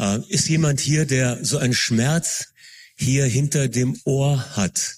[0.00, 2.46] Äh, ist jemand hier, der so einen Schmerz
[2.96, 4.96] hier hinter dem Ohr hat?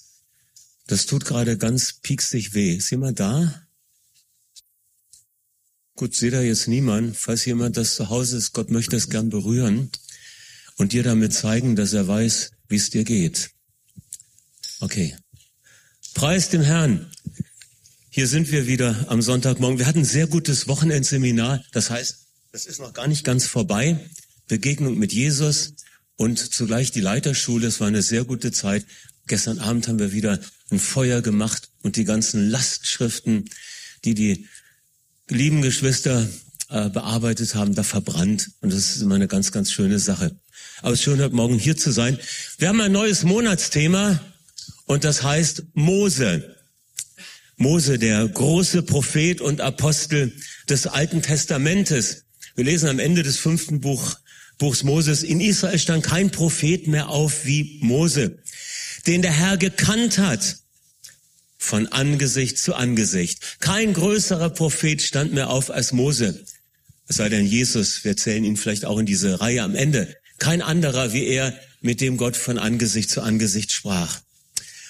[0.87, 2.75] Das tut gerade ganz pieksig weh.
[2.75, 3.63] Ist jemand da?
[5.95, 7.17] Gut, seht da jetzt niemand.
[7.17, 9.91] Falls jemand das zu Hause ist, Gott möchte es gern berühren
[10.77, 13.51] und dir damit zeigen, dass er weiß, wie es dir geht.
[14.79, 15.17] Okay.
[16.13, 17.11] Preis dem Herrn.
[18.09, 19.79] Hier sind wir wieder am Sonntagmorgen.
[19.79, 21.63] Wir hatten ein sehr gutes Wochenendseminar.
[21.73, 22.19] Das heißt,
[22.53, 23.99] das ist noch gar nicht ganz vorbei.
[24.53, 25.73] Begegnung mit Jesus
[26.15, 27.65] und zugleich die Leiterschule.
[27.65, 28.85] Es war eine sehr gute Zeit.
[29.25, 30.39] Gestern Abend haben wir wieder
[30.69, 33.49] ein Feuer gemacht und die ganzen Lastschriften,
[34.05, 34.47] die die
[35.27, 36.29] lieben Geschwister
[36.69, 38.51] äh, bearbeitet haben, da verbrannt.
[38.61, 40.35] Und das ist immer eine ganz, ganz schöne Sache.
[40.83, 42.19] Aber es ist schön, heute Morgen hier zu sein.
[42.59, 44.23] Wir haben ein neues Monatsthema
[44.85, 46.55] und das heißt Mose.
[47.57, 50.31] Mose, der große Prophet und Apostel
[50.69, 52.25] des Alten Testamentes.
[52.55, 54.15] Wir lesen am Ende des fünften Buch,
[54.57, 58.39] Buchs Moses, in Israel stand kein Prophet mehr auf wie Mose,
[59.07, 60.57] den der Herr gekannt hat
[61.57, 63.59] von Angesicht zu Angesicht.
[63.59, 66.43] Kein größerer Prophet stand mehr auf als Mose.
[67.07, 70.15] Es sei denn Jesus, wir zählen ihn vielleicht auch in diese Reihe am Ende.
[70.39, 74.19] Kein anderer wie er, mit dem Gott von Angesicht zu Angesicht sprach.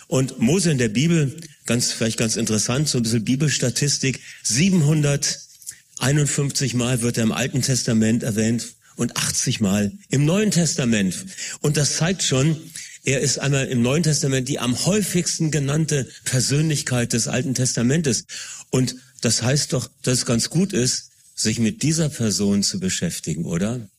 [0.08, 7.02] Und Mose in der Bibel, ganz, vielleicht ganz interessant, so ein bisschen Bibelstatistik, 751 Mal
[7.02, 11.26] wird er im Alten Testament erwähnt und 80 Mal im Neuen Testament.
[11.62, 12.60] Und das zeigt schon,
[13.04, 18.26] er ist einmal im Neuen Testament die am häufigsten genannte Persönlichkeit des Alten Testamentes.
[18.70, 23.46] Und das heißt doch, dass es ganz gut ist, sich mit dieser Person zu beschäftigen,
[23.46, 23.90] oder?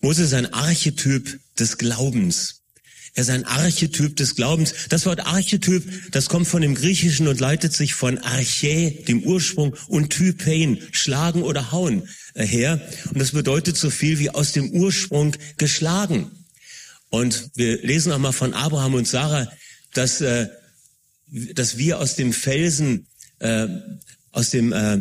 [0.00, 2.63] Mose ist ein Archetyp des Glaubens.
[3.16, 4.74] Er ist ein Archetyp des Glaubens.
[4.88, 9.76] Das Wort Archetyp, das kommt von dem Griechischen und leitet sich von Arche, dem Ursprung,
[9.86, 12.80] und Typein, schlagen oder hauen, äh, her.
[13.10, 16.30] Und das bedeutet so viel wie aus dem Ursprung geschlagen.
[17.08, 19.48] Und wir lesen auch mal von Abraham und Sarah,
[19.92, 20.48] dass, äh,
[21.30, 23.06] dass wir aus dem Felsen,
[23.38, 23.68] äh,
[24.32, 24.98] aus dem äh,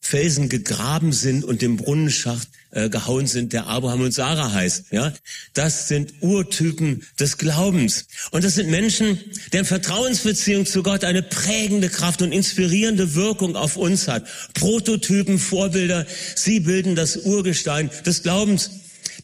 [0.00, 4.86] Felsen gegraben sind und dem Brunnenschacht äh, gehauen sind, der Abraham und Sarah heißt.
[4.90, 5.12] Ja,
[5.54, 9.18] das sind Urtypen des Glaubens und das sind Menschen,
[9.52, 14.26] deren Vertrauensbeziehung zu Gott eine prägende Kraft und inspirierende Wirkung auf uns hat.
[14.54, 18.70] Prototypen, Vorbilder, sie bilden das Urgestein des Glaubens.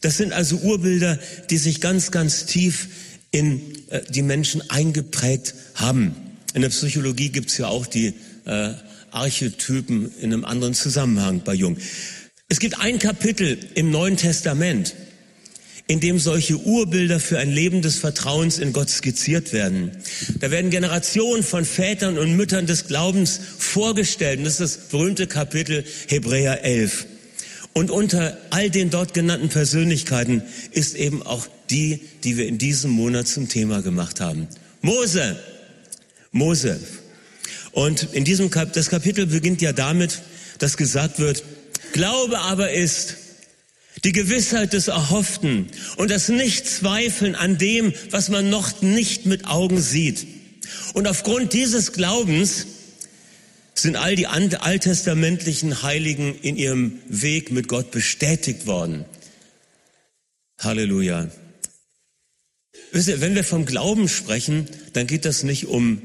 [0.01, 1.19] Das sind also Urbilder,
[1.49, 2.87] die sich ganz, ganz tief
[3.31, 6.15] in äh, die Menschen eingeprägt haben.
[6.53, 8.13] In der Psychologie gibt's ja auch die
[8.45, 8.73] äh,
[9.11, 11.77] Archetypen in einem anderen Zusammenhang bei Jung.
[12.47, 14.93] Es gibt ein Kapitel im Neuen Testament,
[15.87, 19.91] in dem solche Urbilder für ein Leben des Vertrauens in Gott skizziert werden.
[20.39, 24.37] Da werden Generationen von Vätern und Müttern des Glaubens vorgestellt.
[24.37, 27.07] Und das ist das berühmte Kapitel Hebräer 11.
[27.73, 32.91] Und unter all den dort genannten Persönlichkeiten ist eben auch die, die wir in diesem
[32.91, 34.47] Monat zum Thema gemacht haben.
[34.81, 35.35] Mose.
[36.31, 36.79] Mose.
[37.71, 40.21] Und in diesem Kap das Kapitel beginnt ja damit,
[40.59, 41.43] dass gesagt wird,
[41.95, 43.15] Glaube aber ist
[44.03, 49.79] die Gewissheit des Erhofften und das Nichtzweifeln an dem, was man noch nicht mit Augen
[49.79, 50.27] sieht.
[50.93, 52.67] Und aufgrund dieses Glaubens
[53.75, 59.05] sind all die alttestamentlichen Heiligen in ihrem Weg mit Gott bestätigt worden.
[60.59, 61.31] Halleluja.
[62.91, 66.01] Wisst ihr, wenn wir vom Glauben sprechen, dann geht das nicht um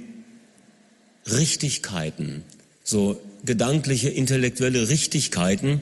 [1.26, 2.44] Richtigkeiten,
[2.84, 5.80] so gedankliche, intellektuelle Richtigkeiten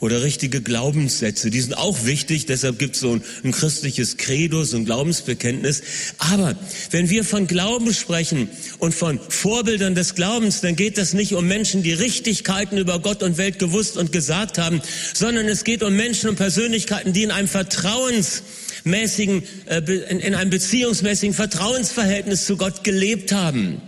[0.00, 1.50] oder richtige Glaubenssätze.
[1.50, 5.82] Die sind auch wichtig, deshalb gibt es so ein, ein, christliches Credo, so ein Glaubensbekenntnis.
[6.18, 6.56] Aber
[6.90, 8.48] wenn wir von Glauben sprechen
[8.78, 13.22] und von Vorbildern des Glaubens, dann geht es nicht um Menschen, die Richtigkeiten über Gott
[13.22, 14.80] und Welt gewusst und gesagt haben,
[15.14, 19.80] sondern es geht um Menschen und Persönlichkeiten, die in einem vertrauensmäßigen, äh,
[20.10, 23.82] in einem beziehungsmäßigen Vertrauensverhältnis zu Gott gelebt haben.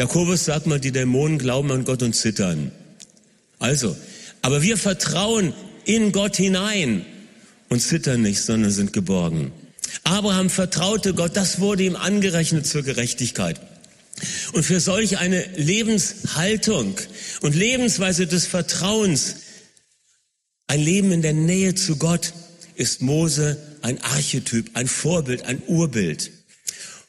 [0.00, 2.72] Jakobus sagt mal, die Dämonen glauben an Gott und zittern.
[3.58, 3.94] Also,
[4.40, 5.52] aber wir vertrauen
[5.84, 7.04] in Gott hinein
[7.68, 9.52] und zittern nicht, sondern sind geborgen.
[10.04, 13.60] Abraham vertraute Gott, das wurde ihm angerechnet zur Gerechtigkeit.
[14.54, 16.94] Und für solch eine Lebenshaltung
[17.42, 19.36] und Lebensweise des Vertrauens,
[20.66, 22.32] ein Leben in der Nähe zu Gott,
[22.74, 26.30] ist Mose ein Archetyp, ein Vorbild, ein Urbild.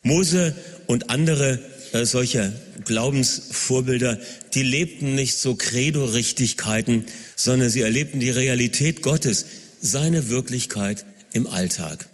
[0.04, 0.54] Mose
[0.88, 1.58] und andere
[1.94, 2.52] äh, solcher
[2.86, 4.20] Glaubensvorbilder,
[4.54, 7.06] die lebten nicht so Credo-Richtigkeiten,
[7.36, 9.46] sondern sie erlebten die Realität Gottes,
[9.82, 12.08] seine Wirklichkeit im Alltag.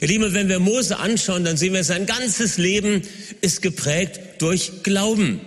[0.00, 3.02] Ihr Lieben, wenn wir Mose anschauen, dann sehen wir, sein ganzes Leben
[3.40, 5.40] ist geprägt durch Glauben.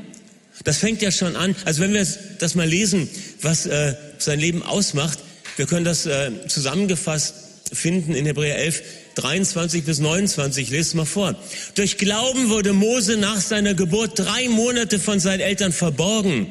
[0.64, 1.56] Das fängt ja schon an.
[1.66, 2.06] Also wenn wir
[2.40, 3.10] das mal lesen,
[3.42, 5.20] was äh, sein Leben ausmacht,
[5.58, 7.36] Wir können das äh, zusammengefasst
[7.72, 8.84] finden in Hebräer 11,
[9.16, 10.70] 23 bis 29.
[10.70, 11.36] Lest mal vor.
[11.76, 16.48] Durch Glauben wurde Mose nach seiner Geburt drei Monate von seinen Eltern verborgen,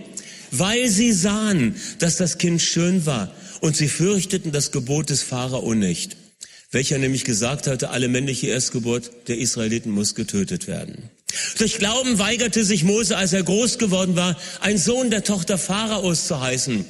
[0.50, 5.74] weil sie sahen, dass das Kind schön war und sie fürchteten das Gebot des Pharao
[5.74, 6.16] nicht,
[6.70, 11.10] welcher nämlich gesagt hatte, alle männliche Erstgeburt der Israeliten muss getötet werden.
[11.58, 16.26] Durch Glauben weigerte sich Mose, als er groß geworden war, ein Sohn der Tochter Pharaos
[16.26, 16.84] zu heißen.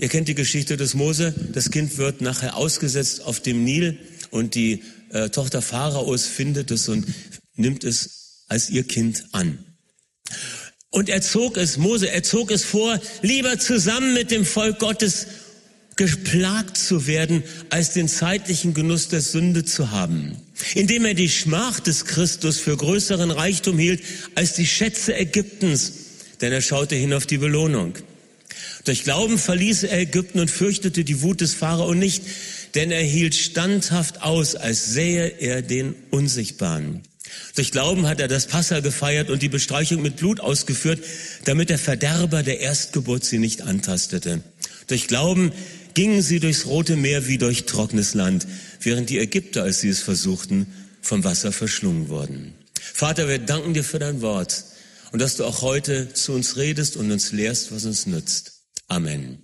[0.00, 1.34] Ihr kennt die Geschichte des Mose.
[1.52, 3.98] Das Kind wird nachher ausgesetzt auf dem Nil
[4.30, 7.06] und die äh, Tochter Pharaos findet es und
[7.54, 9.58] nimmt es als ihr Kind an.
[10.88, 15.26] Und er zog es, Mose, er zog es vor, lieber zusammen mit dem Volk Gottes
[15.96, 20.34] geplagt zu werden, als den zeitlichen Genuss der Sünde zu haben.
[20.74, 24.02] Indem er die Schmach des Christus für größeren Reichtum hielt
[24.34, 25.92] als die Schätze Ägyptens,
[26.40, 27.98] denn er schaute hin auf die Belohnung.
[28.84, 32.22] Durch Glauben verließ er Ägypten und fürchtete die Wut des Pharao nicht,
[32.74, 37.02] denn er hielt standhaft aus, als sähe er den Unsichtbaren.
[37.54, 41.00] Durch Glauben hat er das Passa gefeiert und die Bestreichung mit Blut ausgeführt,
[41.44, 44.42] damit der Verderber der Erstgeburt sie nicht antastete.
[44.86, 45.52] Durch Glauben
[45.94, 48.46] gingen sie durchs Rote Meer wie durch trockenes Land,
[48.80, 50.66] während die Ägypter, als sie es versuchten,
[51.02, 52.54] vom Wasser verschlungen wurden.
[52.80, 54.64] Vater, wir danken dir für dein Wort
[55.12, 58.59] und dass du auch heute zu uns redest und uns lehrst, was uns nützt.
[58.90, 59.38] Amen.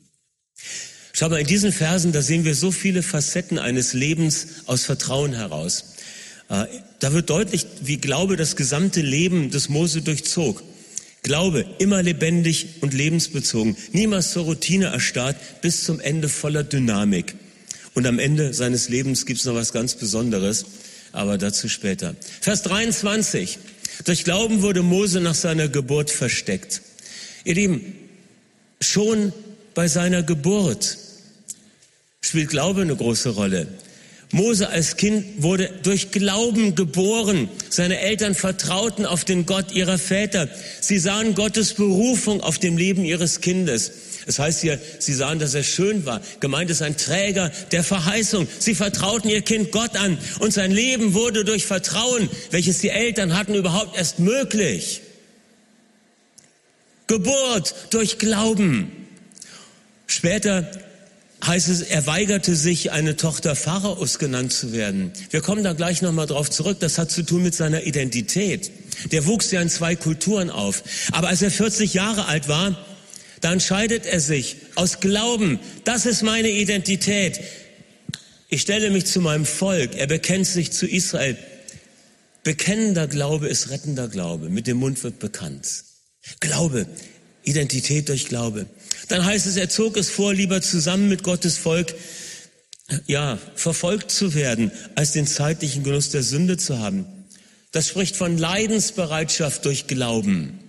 [1.12, 5.34] Schau mal, in diesen Versen, da sehen wir so viele Facetten eines Lebens aus Vertrauen
[5.34, 5.94] heraus.
[6.48, 6.66] Äh,
[6.98, 10.64] da wird deutlich, wie Glaube das gesamte Leben des Mose durchzog.
[11.22, 17.36] Glaube, immer lebendig und lebensbezogen, niemals zur Routine erstarrt, bis zum Ende voller Dynamik.
[17.94, 20.66] Und am Ende seines Lebens gibt's noch was ganz Besonderes,
[21.12, 22.16] aber dazu später.
[22.40, 23.58] Vers 23.
[24.04, 26.82] Durch Glauben wurde Mose nach seiner Geburt versteckt.
[27.44, 28.05] Ihr Lieben,
[28.80, 29.32] Schon
[29.74, 30.98] bei seiner Geburt
[32.20, 33.68] spielt Glaube eine große Rolle.
[34.32, 37.48] Mose als Kind wurde durch Glauben geboren.
[37.70, 40.48] Seine Eltern vertrauten auf den Gott ihrer Väter.
[40.80, 43.92] Sie sahen Gottes Berufung auf dem Leben ihres Kindes.
[44.26, 46.20] Es heißt hier, sie sahen, dass er schön war.
[46.40, 48.48] Gemeint ist ein Träger der Verheißung.
[48.58, 53.38] Sie vertrauten ihr Kind Gott an und sein Leben wurde durch Vertrauen, welches die Eltern
[53.38, 55.02] hatten, überhaupt erst möglich.
[57.06, 58.90] Geburt durch Glauben.
[60.06, 60.70] Später
[61.44, 65.12] heißt es, er weigerte sich, eine Tochter Pharaos genannt zu werden.
[65.30, 66.78] Wir kommen da gleich nochmal drauf zurück.
[66.80, 68.70] Das hat zu tun mit seiner Identität.
[69.12, 70.82] Der wuchs ja in zwei Kulturen auf.
[71.12, 72.76] Aber als er 40 Jahre alt war,
[73.40, 77.40] da entscheidet er sich aus Glauben, das ist meine Identität.
[78.48, 79.94] Ich stelle mich zu meinem Volk.
[79.96, 81.36] Er bekennt sich zu Israel.
[82.42, 84.48] Bekennender Glaube ist rettender Glaube.
[84.48, 85.85] Mit dem Mund wird bekannt.
[86.40, 86.86] Glaube,
[87.44, 88.66] Identität durch Glaube.
[89.08, 91.94] Dann heißt es, er zog es vor, lieber zusammen mit Gottes Volk,
[93.06, 97.06] ja, verfolgt zu werden, als den zeitlichen Genuss der Sünde zu haben.
[97.72, 100.60] Das spricht von Leidensbereitschaft durch Glauben.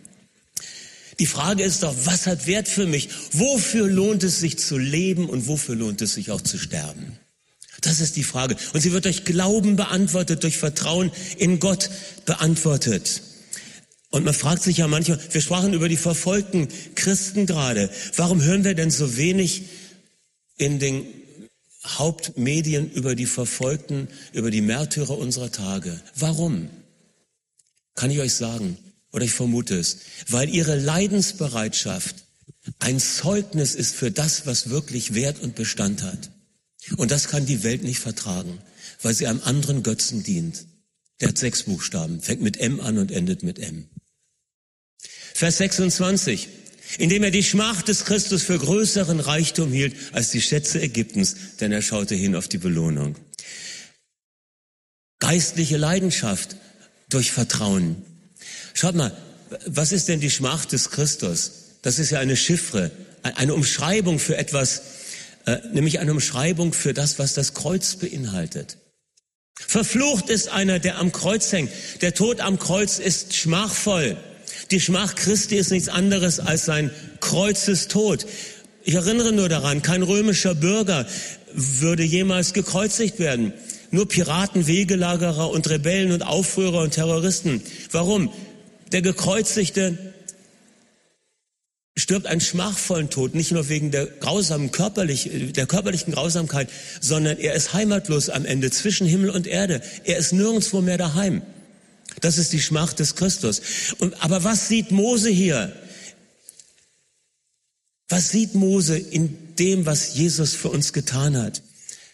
[1.19, 3.09] Die Frage ist doch, was hat Wert für mich?
[3.31, 7.17] Wofür lohnt es sich zu leben und wofür lohnt es sich auch zu sterben?
[7.81, 8.55] Das ist die Frage.
[8.73, 11.89] Und sie wird durch Glauben beantwortet, durch Vertrauen in Gott
[12.25, 13.21] beantwortet.
[14.09, 17.89] Und man fragt sich ja manchmal, wir sprachen über die verfolgten Christen gerade.
[18.15, 19.63] Warum hören wir denn so wenig
[20.57, 21.05] in den
[21.85, 25.99] Hauptmedien über die Verfolgten, über die Märtyrer unserer Tage?
[26.15, 26.69] Warum?
[27.95, 28.77] Kann ich euch sagen,
[29.11, 29.97] oder ich vermute es,
[30.29, 32.15] weil ihre Leidensbereitschaft
[32.79, 36.31] ein Zeugnis ist für das, was wirklich Wert und Bestand hat.
[36.95, 38.59] Und das kann die Welt nicht vertragen,
[39.01, 40.65] weil sie einem anderen Götzen dient.
[41.19, 43.89] Der hat sechs Buchstaben, fängt mit M an und endet mit M.
[45.37, 46.49] Vers 26.
[46.97, 51.71] Indem er die Schmach des Christus für größeren Reichtum hielt als die Schätze Ägyptens, denn
[51.71, 53.15] er schaute hin auf die Belohnung.
[55.19, 56.55] Geistliche Leidenschaft
[57.09, 57.97] durch Vertrauen.
[58.73, 59.15] Schaut mal,
[59.67, 61.51] was ist denn die Schmach des Christus?
[61.83, 62.89] Das ist ja eine Chiffre,
[63.21, 64.81] eine Umschreibung für etwas,
[65.45, 68.79] äh, nämlich eine Umschreibung für das, was das Kreuz beinhaltet.
[69.53, 71.71] Verflucht ist einer, der am Kreuz hängt.
[72.01, 74.17] Der Tod am Kreuz ist schmachvoll.
[74.71, 78.25] Die Schmach Christi ist nichts anderes als sein Kreuzestod.
[78.83, 81.05] Ich erinnere nur daran, kein römischer Bürger
[81.53, 83.53] würde jemals gekreuzigt werden.
[83.91, 87.61] Nur Piraten, Wegelagerer und Rebellen und Aufrührer und Terroristen.
[87.91, 88.31] Warum?
[88.91, 89.97] Der Gekreuzigte
[91.97, 96.69] stirbt einen schmachvollen Tod, nicht nur wegen der grausamen körperlich, der körperlichen Grausamkeit,
[97.01, 99.81] sondern er ist heimatlos am Ende zwischen Himmel und Erde.
[100.03, 101.41] Er ist nirgendwo mehr daheim.
[102.21, 103.61] Das ist die Schmach des Christus.
[103.99, 105.75] Und, aber was sieht Mose hier?
[108.09, 111.63] Was sieht Mose in dem, was Jesus für uns getan hat.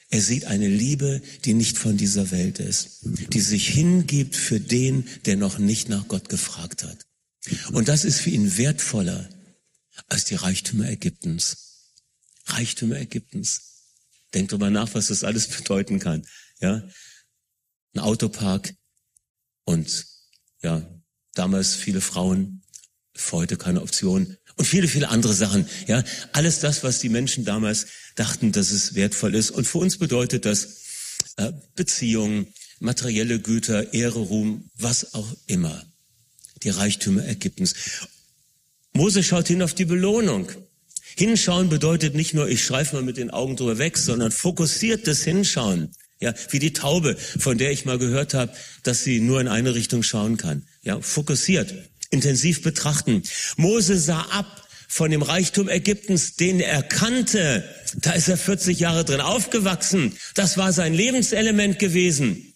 [0.10, 5.08] Er sieht eine Liebe, die nicht von dieser Welt ist, die sich hingibt für den,
[5.26, 7.06] der noch nicht nach Gott gefragt hat.
[7.72, 9.28] Und das ist für ihn wertvoller
[10.08, 11.58] als die Reichtümer Ägyptens.
[12.46, 13.62] Reichtümer Ägyptens.
[14.34, 16.26] Denkt drüber nach, was das alles bedeuten kann.
[16.60, 16.88] Ja,
[17.96, 18.74] ein Autopark
[19.66, 20.06] und
[20.62, 20.82] ja,
[21.34, 22.62] damals viele Frauen,
[23.16, 25.68] für heute keine Option und viele, viele andere Sachen.
[25.88, 29.52] Ja, alles das, was die Menschen damals dachten, dass es wertvoll ist.
[29.52, 32.48] Und für uns bedeutet das äh, Beziehungen,
[32.80, 35.84] materielle Güter, Ehre, Ruhm, was auch immer.
[36.64, 37.74] Die Reichtümer Ägyptens.
[38.94, 40.52] Mose schaut hin auf die Belohnung.
[41.16, 45.92] Hinschauen bedeutet nicht nur, ich streife mal mit den Augen drüber weg, sondern fokussiertes Hinschauen.
[46.24, 48.54] Ja, wie die Taube, von der ich mal gehört habe,
[48.84, 50.66] dass sie nur in eine Richtung schauen kann.
[50.82, 51.74] Ja, fokussiert,
[52.12, 53.24] intensiv betrachten.
[53.58, 57.68] Mose sah ab von dem Reichtum Ägyptens, den er kannte.
[57.96, 60.16] Da ist er 40 Jahre drin aufgewachsen.
[60.34, 62.54] Das war sein Lebenselement gewesen.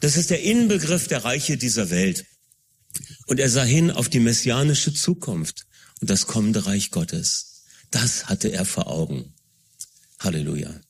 [0.00, 2.24] Das ist der Inbegriff der Reiche dieser Welt.
[3.26, 5.66] Und er sah hin auf die messianische Zukunft
[6.00, 7.62] und das kommende Reich Gottes.
[7.92, 9.34] Das hatte er vor Augen.
[10.18, 10.80] Halleluja.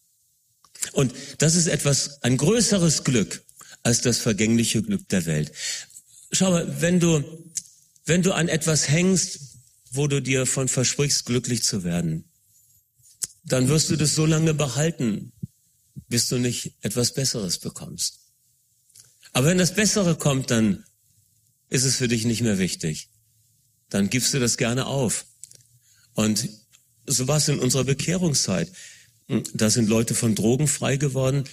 [0.92, 3.44] Und das ist etwas, ein größeres Glück
[3.82, 5.52] als das vergängliche Glück der Welt.
[6.32, 7.22] Schau mal, wenn du,
[8.04, 9.40] wenn du an etwas hängst,
[9.90, 12.30] wo du dir von versprichst, glücklich zu werden,
[13.44, 15.32] dann wirst du das so lange behalten,
[16.08, 18.20] bis du nicht etwas Besseres bekommst.
[19.32, 20.84] Aber wenn das Bessere kommt, dann
[21.68, 23.08] ist es für dich nicht mehr wichtig.
[23.88, 25.26] Dann gibst du das gerne auf.
[26.12, 26.48] Und
[27.06, 28.70] so war es in unserer Bekehrungszeit.
[29.54, 31.44] Da sind Leute von Drogen frei geworden,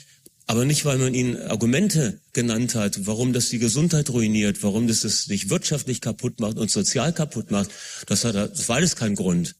[0.48, 5.04] aber nicht, weil man ihnen Argumente genannt hat, warum das die Gesundheit ruiniert, warum das
[5.04, 7.70] es nicht wirtschaftlich kaputt macht und sozial kaputt macht.
[8.08, 9.56] Das, hat, das war alles kein Grund.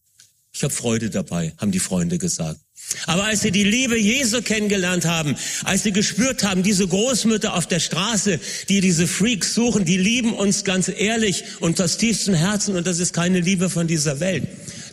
[0.51, 2.60] Ich habe Freude dabei, haben die Freunde gesagt.
[3.06, 7.68] Aber als sie die Liebe Jesu kennengelernt haben, als sie gespürt haben, diese Großmütter auf
[7.68, 12.75] der Straße, die diese Freaks suchen, die lieben uns ganz ehrlich und aus tiefstem Herzen
[12.75, 14.48] und das ist keine Liebe von dieser Welt.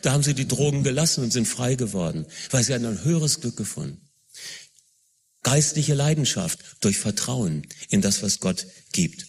[0.07, 3.57] Da haben sie die Drogen gelassen und sind frei geworden, weil sie ein höheres Glück
[3.57, 4.01] gefunden.
[5.43, 9.27] Geistliche Leidenschaft durch Vertrauen in das, was Gott gibt.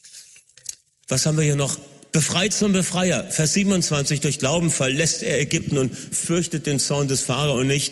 [1.07, 1.79] Was haben wir hier noch?
[2.11, 3.23] Befreit zum Befreier.
[3.23, 4.19] Vers 27.
[4.19, 7.91] Durch Glauben verlässt er Ägypten und fürchtet den Zorn des Pharao nicht.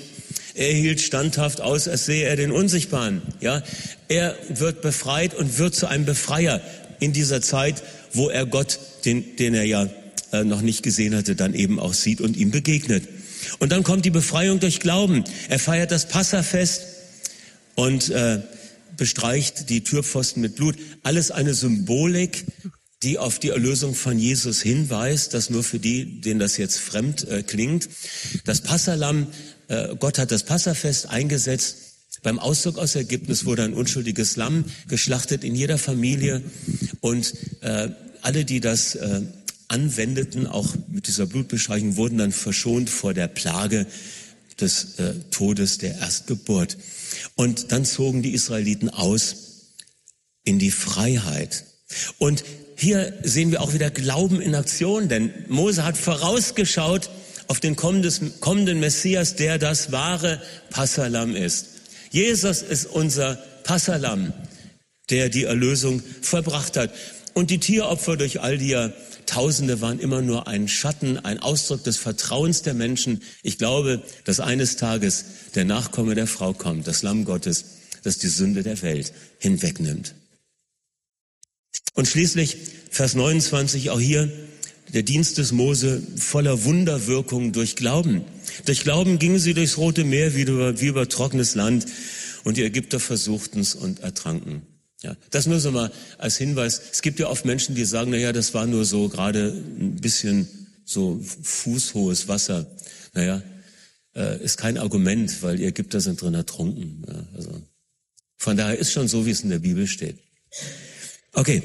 [0.53, 3.23] Er hielt standhaft aus, als sehe er den Unsichtbaren.
[3.41, 3.63] Ja,
[4.09, 6.61] er wird befreit und wird zu einem Befreier
[6.99, 7.81] in dieser Zeit,
[8.13, 9.89] wo er Gott, den, den er ja
[10.41, 13.07] äh, noch nicht gesehen hatte, dann eben auch sieht und ihm begegnet.
[13.59, 15.23] Und dann kommt die Befreiung durch Glauben.
[15.49, 16.81] Er feiert das Passafest
[17.75, 18.41] und äh,
[18.97, 20.75] bestreicht die Türpfosten mit Blut.
[21.03, 22.45] Alles eine Symbolik,
[23.03, 27.27] die auf die Erlösung von Jesus hinweist, das nur für die, denen das jetzt fremd
[27.27, 27.89] äh, klingt.
[28.45, 29.27] Das Passalam,
[29.67, 31.77] äh, Gott hat das Passafest eingesetzt.
[32.23, 36.41] Beim Auszug aus Ägypten wurde ein unschuldiges Lamm geschlachtet in jeder Familie
[37.01, 37.89] und äh,
[38.21, 39.21] alle, die das äh,
[39.67, 43.85] anwendeten, auch mit dieser Blutbeschreichung, wurden dann verschont vor der Plage
[44.59, 46.77] des äh, Todes der Erstgeburt.
[47.35, 49.35] Und dann zogen die Israeliten aus
[50.43, 51.65] in die Freiheit.
[52.17, 52.43] Und
[52.77, 57.09] hier sehen wir auch wieder Glauben in Aktion, denn Mose hat vorausgeschaut
[57.47, 60.41] auf den kommenden Messias, der das wahre
[60.71, 61.67] Passalam ist.
[62.09, 64.33] Jesus ist unser Passalam,
[65.09, 66.91] der die Erlösung vollbracht hat.
[67.37, 68.91] Und die Tieropfer durch all die
[69.25, 73.21] Tausende waren immer nur ein Schatten, ein Ausdruck des Vertrauens der Menschen.
[73.43, 77.65] Ich glaube, dass eines Tages der Nachkomme der Frau kommt, das Lamm Gottes,
[78.03, 80.15] das die Sünde der Welt hinwegnimmt.
[81.93, 82.55] Und schließlich
[82.89, 84.31] Vers 29, auch hier
[84.93, 88.23] der Dienst des Mose voller Wunderwirkung durch Glauben.
[88.63, 91.85] Durch Glauben gingen sie durchs Rote Meer wie über, wie über trockenes Land
[92.45, 94.61] und die Ägypter versuchten es und ertranken.
[95.05, 96.81] Ja, das nur so mal als Hinweis.
[96.91, 100.01] Es gibt ja oft Menschen, die sagen, na ja, das war nur so gerade ein
[100.01, 100.47] bisschen
[100.83, 102.65] so fußhohes Wasser.
[103.13, 103.43] Naja,
[104.15, 107.05] äh, ist kein Argument, weil die Ägypter sind drin ertrunken.
[107.07, 107.61] Ja, also
[108.35, 110.17] von daher ist schon so, wie es in der Bibel steht.
[111.33, 111.61] Okay.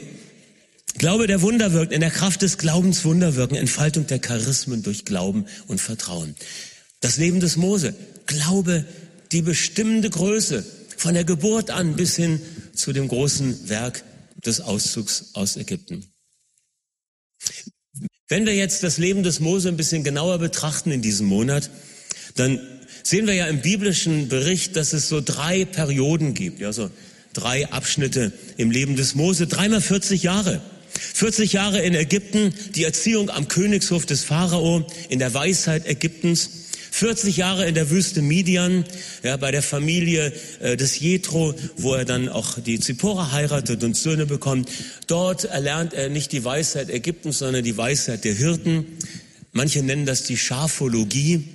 [0.99, 5.07] Glaube, der Wunder wirkt, in der Kraft des Glaubens Wunder wirken, Entfaltung der Charismen durch
[5.07, 6.35] Glauben und Vertrauen.
[7.01, 7.95] Das Leben des Mose.
[8.27, 8.85] Glaube,
[9.33, 10.63] die bestimmende Größe
[11.01, 12.43] von der Geburt an bis hin
[12.75, 14.05] zu dem großen Werk
[14.45, 16.05] des Auszugs aus Ägypten.
[18.29, 21.71] Wenn wir jetzt das Leben des Mose ein bisschen genauer betrachten in diesem Monat,
[22.35, 22.61] dann
[23.03, 26.91] sehen wir ja im biblischen Bericht, dass es so drei Perioden gibt, ja, so
[27.33, 30.61] drei Abschnitte im Leben des Mose, dreimal 40 Jahre.
[31.15, 36.60] 40 Jahre in Ägypten, die Erziehung am Königshof des Pharao, in der Weisheit Ägyptens,
[37.01, 38.85] 40 Jahre in der Wüste Midian,
[39.23, 43.97] ja, bei der Familie äh, des Jethro, wo er dann auch die Zippora heiratet und
[43.97, 44.69] Söhne bekommt.
[45.07, 48.99] Dort erlernt er nicht die Weisheit Ägyptens, sondern die Weisheit der Hirten.
[49.53, 51.49] Manche nennen das die Schafologie.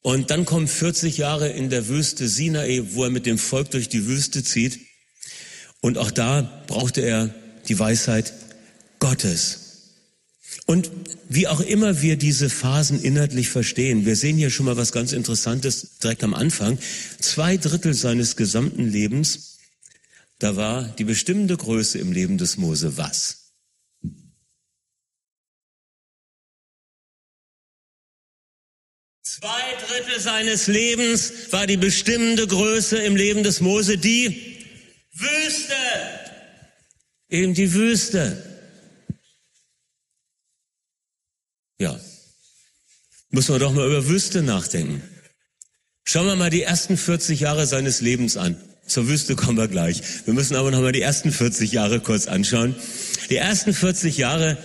[0.00, 3.90] Und dann kommen 40 Jahre in der Wüste Sinai, wo er mit dem Volk durch
[3.90, 4.78] die Wüste zieht.
[5.82, 7.34] Und auch da brauchte er
[7.68, 8.32] die Weisheit
[8.98, 9.65] Gottes.
[10.66, 10.90] Und
[11.28, 15.12] wie auch immer wir diese Phasen inhaltlich verstehen, wir sehen hier schon mal was ganz
[15.12, 16.78] Interessantes direkt am Anfang.
[17.20, 19.58] Zwei Drittel seines gesamten Lebens,
[20.40, 23.52] da war die bestimmende Größe im Leben des Mose was?
[29.22, 34.64] Zwei Drittel seines Lebens war die bestimmende Größe im Leben des Mose die
[35.12, 35.74] Wüste.
[37.28, 38.45] Eben die Wüste.
[41.78, 41.98] Ja.
[43.30, 45.02] Muss man doch mal über Wüste nachdenken.
[46.04, 48.56] Schauen wir mal die ersten 40 Jahre seines Lebens an.
[48.86, 50.00] Zur Wüste kommen wir gleich.
[50.24, 52.76] Wir müssen aber noch mal die ersten 40 Jahre kurz anschauen.
[53.28, 54.56] Die ersten 40 Jahre,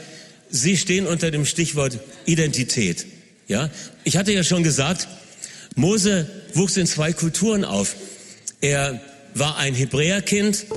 [0.50, 3.08] sie stehen unter dem Stichwort Identität.
[3.48, 3.72] Ja,
[4.04, 5.08] ich hatte ja schon gesagt,
[5.76, 7.96] Mose wuchs in zwei Kulturen auf.
[8.62, 9.02] Er
[9.34, 10.68] war ein Hebräerkind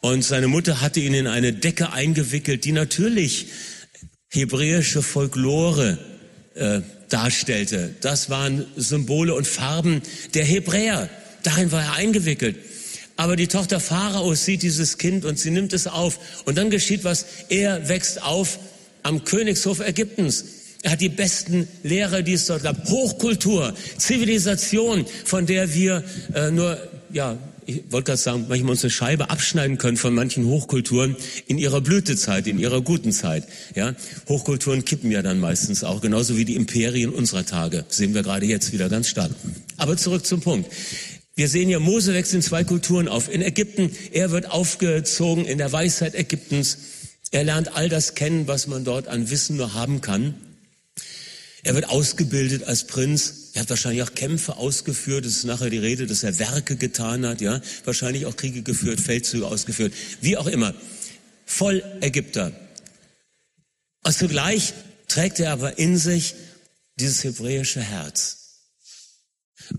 [0.00, 3.48] und seine Mutter hatte ihn in eine Decke eingewickelt, die natürlich
[4.28, 5.98] hebräische Folklore
[6.54, 7.94] äh, darstellte.
[8.00, 10.02] Das waren Symbole und Farben
[10.34, 11.08] der Hebräer.
[11.42, 12.56] Darin war er eingewickelt.
[13.16, 16.18] Aber die Tochter Pharaos sieht dieses Kind und sie nimmt es auf.
[16.44, 17.26] Und dann geschieht was.
[17.48, 18.58] Er wächst auf
[19.02, 20.44] am Königshof Ägyptens.
[20.82, 22.88] Er hat die besten Lehrer, die es dort gab.
[22.88, 26.04] Hochkultur, Zivilisation, von der wir
[26.34, 26.78] äh, nur,
[27.12, 27.36] ja,
[27.68, 31.82] ich wollte gerade sagen, manchmal uns eine Scheibe abschneiden können von manchen Hochkulturen in ihrer
[31.82, 33.46] Blütezeit, in ihrer guten Zeit.
[33.74, 33.94] Ja,
[34.26, 37.84] Hochkulturen kippen ja dann meistens auch, genauso wie die Imperien unserer Tage.
[37.88, 39.32] Sehen wir gerade jetzt wieder ganz stark.
[39.76, 40.70] Aber zurück zum Punkt.
[41.34, 43.30] Wir sehen ja, Mose wächst in zwei Kulturen auf.
[43.32, 46.78] In Ägypten, er wird aufgezogen in der Weisheit Ägyptens.
[47.32, 50.34] Er lernt all das kennen, was man dort an Wissen nur haben kann.
[51.64, 53.37] Er wird ausgebildet als Prinz.
[53.54, 55.24] Er hat wahrscheinlich auch Kämpfe ausgeführt.
[55.26, 57.60] Es ist nachher die Rede, dass er Werke getan hat, ja.
[57.84, 59.92] Wahrscheinlich auch Kriege geführt, Feldzüge ausgeführt.
[60.20, 60.74] Wie auch immer.
[61.46, 62.52] Voll Ägypter.
[64.04, 64.74] Und zugleich
[65.08, 66.34] trägt er aber in sich
[66.96, 68.38] dieses hebräische Herz.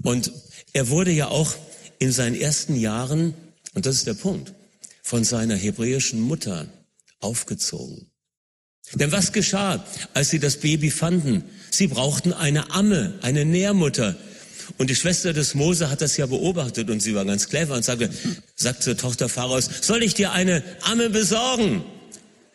[0.04, 0.32] Und
[0.74, 1.56] er wurde ja auch
[2.00, 3.34] in seinen ersten Jahren,
[3.74, 4.54] und das ist der Punkt,
[5.04, 6.68] von seiner hebräischen Mutter
[7.20, 8.09] aufgezogen.
[8.94, 11.44] Denn was geschah, als sie das Baby fanden?
[11.70, 14.16] Sie brauchten eine Amme, eine Nährmutter.
[14.78, 17.84] Und die Schwester des Mose hat das ja beobachtet und sie war ganz clever und
[17.84, 18.10] sagte,
[18.56, 21.84] sagt zur Tochter Pharaos, soll ich dir eine Amme besorgen?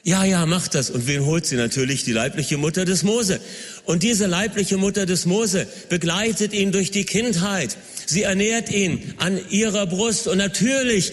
[0.07, 0.91] Ja, ja, mach das.
[0.91, 1.57] Und wen holt sie?
[1.57, 3.41] Natürlich die leibliche Mutter des Mose.
[3.87, 7.79] Und diese leibliche Mutter des Mose begleitet ihn durch die Kindheit.
[8.05, 10.29] Sie ernährt ihn an ihrer Brust.
[10.29, 11.13] Und natürlich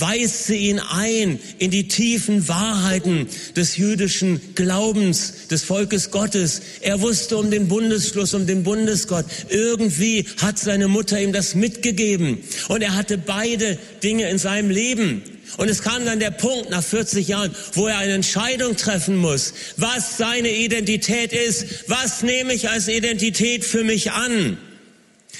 [0.00, 6.60] weist sie ihn ein in die tiefen Wahrheiten des jüdischen Glaubens, des Volkes Gottes.
[6.80, 9.26] Er wusste um den Bundesschluss, um den Bundesgott.
[9.48, 12.38] Irgendwie hat seine Mutter ihm das mitgegeben.
[12.68, 15.22] Und er hatte beide Dinge in seinem Leben.
[15.56, 19.54] Und es kam dann der Punkt nach 40 Jahren, wo er eine Entscheidung treffen muss,
[19.76, 21.88] was seine Identität ist.
[21.88, 24.58] Was nehme ich als Identität für mich an?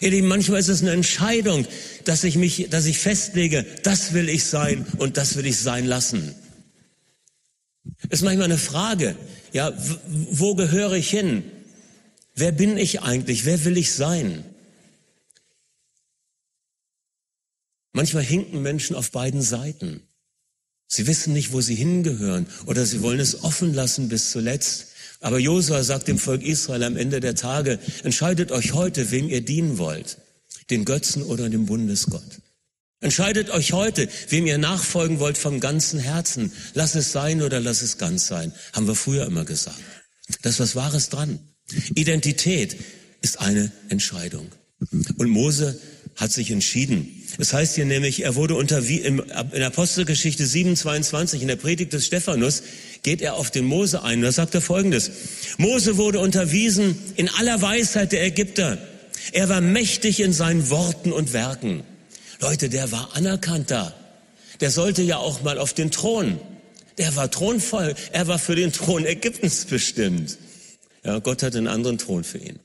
[0.01, 1.67] Ihr Lieben, manchmal ist es eine Entscheidung,
[2.07, 5.87] dass ich mich, dass ich festlege, das will ich sein und das will ich sein
[5.87, 6.35] lassen.
[8.11, 9.17] Ist manchmal eine Frage,
[9.53, 9.73] ja,
[10.31, 11.43] wo gehöre ich hin?
[12.35, 13.45] Wer bin ich eigentlich?
[13.45, 14.45] Wer will ich sein?
[17.93, 20.03] Manchmal hinken Menschen auf beiden Seiten.
[20.87, 24.89] Sie wissen nicht, wo sie hingehören oder sie wollen es offen lassen bis zuletzt.
[25.21, 29.45] Aber Josua sagt dem Volk Israel am Ende der Tage, entscheidet euch heute, wem ihr
[29.45, 30.19] dienen wollt,
[30.71, 32.41] den Götzen oder dem Bundesgott.
[33.01, 36.53] Entscheidet euch heute, wem ihr nachfolgen wollt vom ganzen Herzen.
[36.75, 39.81] Lass es sein oder lass es ganz sein, haben wir früher immer gesagt.
[40.43, 41.39] Das ist was Wahres dran.
[41.95, 42.77] Identität
[43.21, 44.51] ist eine Entscheidung.
[45.17, 45.79] Und Mose
[46.17, 47.23] hat sich entschieden.
[47.39, 49.23] Es heißt hier nämlich, er wurde unter, in
[49.63, 50.75] Apostelgeschichte 7,
[51.41, 52.63] in der Predigt des Stephanus,
[53.03, 54.23] geht er auf den Mose ein.
[54.23, 55.11] Da sagt er folgendes.
[55.59, 58.79] Mose wurde unterwiesen in aller Weisheit der Ägypter.
[59.33, 61.85] Er war mächtig in seinen Worten und Werken.
[62.41, 63.95] Leute, der war anerkannter.
[64.61, 66.39] Der sollte ja auch mal auf den Thron.
[66.99, 67.95] Der war thronvoll.
[68.13, 70.39] Er war für den Thron Ägyptens bestimmt.
[71.05, 72.59] Ja, Gott hat einen anderen Thron für ihn.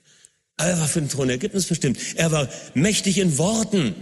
[0.57, 1.97] Aber er war für den Thron Ägyptens bestimmt.
[2.15, 3.95] Er war mächtig in Worten.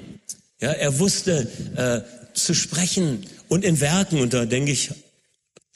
[0.61, 4.19] Ja, er wusste äh, zu sprechen und in Werken.
[4.21, 4.91] Und da denke ich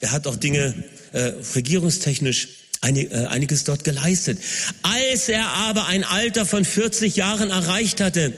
[0.00, 0.74] er hat auch Dinge
[1.12, 2.48] äh, regierungstechnisch
[2.84, 4.38] einiges dort geleistet.
[4.82, 8.36] Als er aber ein Alter von 40 Jahren erreicht hatte,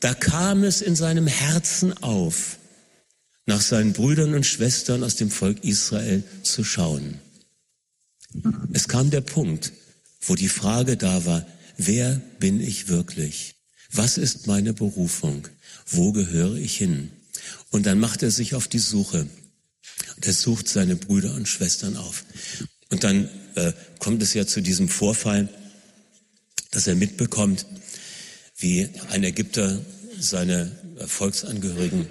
[0.00, 2.58] da kam es in seinem Herzen auf,
[3.46, 7.20] nach seinen Brüdern und Schwestern aus dem Volk Israel zu schauen.
[8.72, 9.72] Es kam der Punkt,
[10.20, 13.54] wo die Frage da war, wer bin ich wirklich?
[13.92, 15.48] Was ist meine Berufung?
[15.86, 17.10] Wo gehöre ich hin?
[17.70, 19.26] Und dann macht er sich auf die Suche.
[20.20, 22.24] Er sucht seine Brüder und Schwestern auf.
[22.90, 25.48] Und dann äh, kommt es ja zu diesem Vorfall,
[26.70, 27.66] dass er mitbekommt,
[28.58, 29.80] wie ein Ägypter
[30.18, 30.70] seine
[31.06, 32.06] Volksangehörigen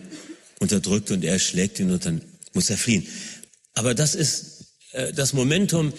[0.60, 2.22] unterdrückt und er schlägt ihn und dann
[2.54, 3.08] muss er fliehen.
[3.74, 5.94] Aber das ist äh, das Momentum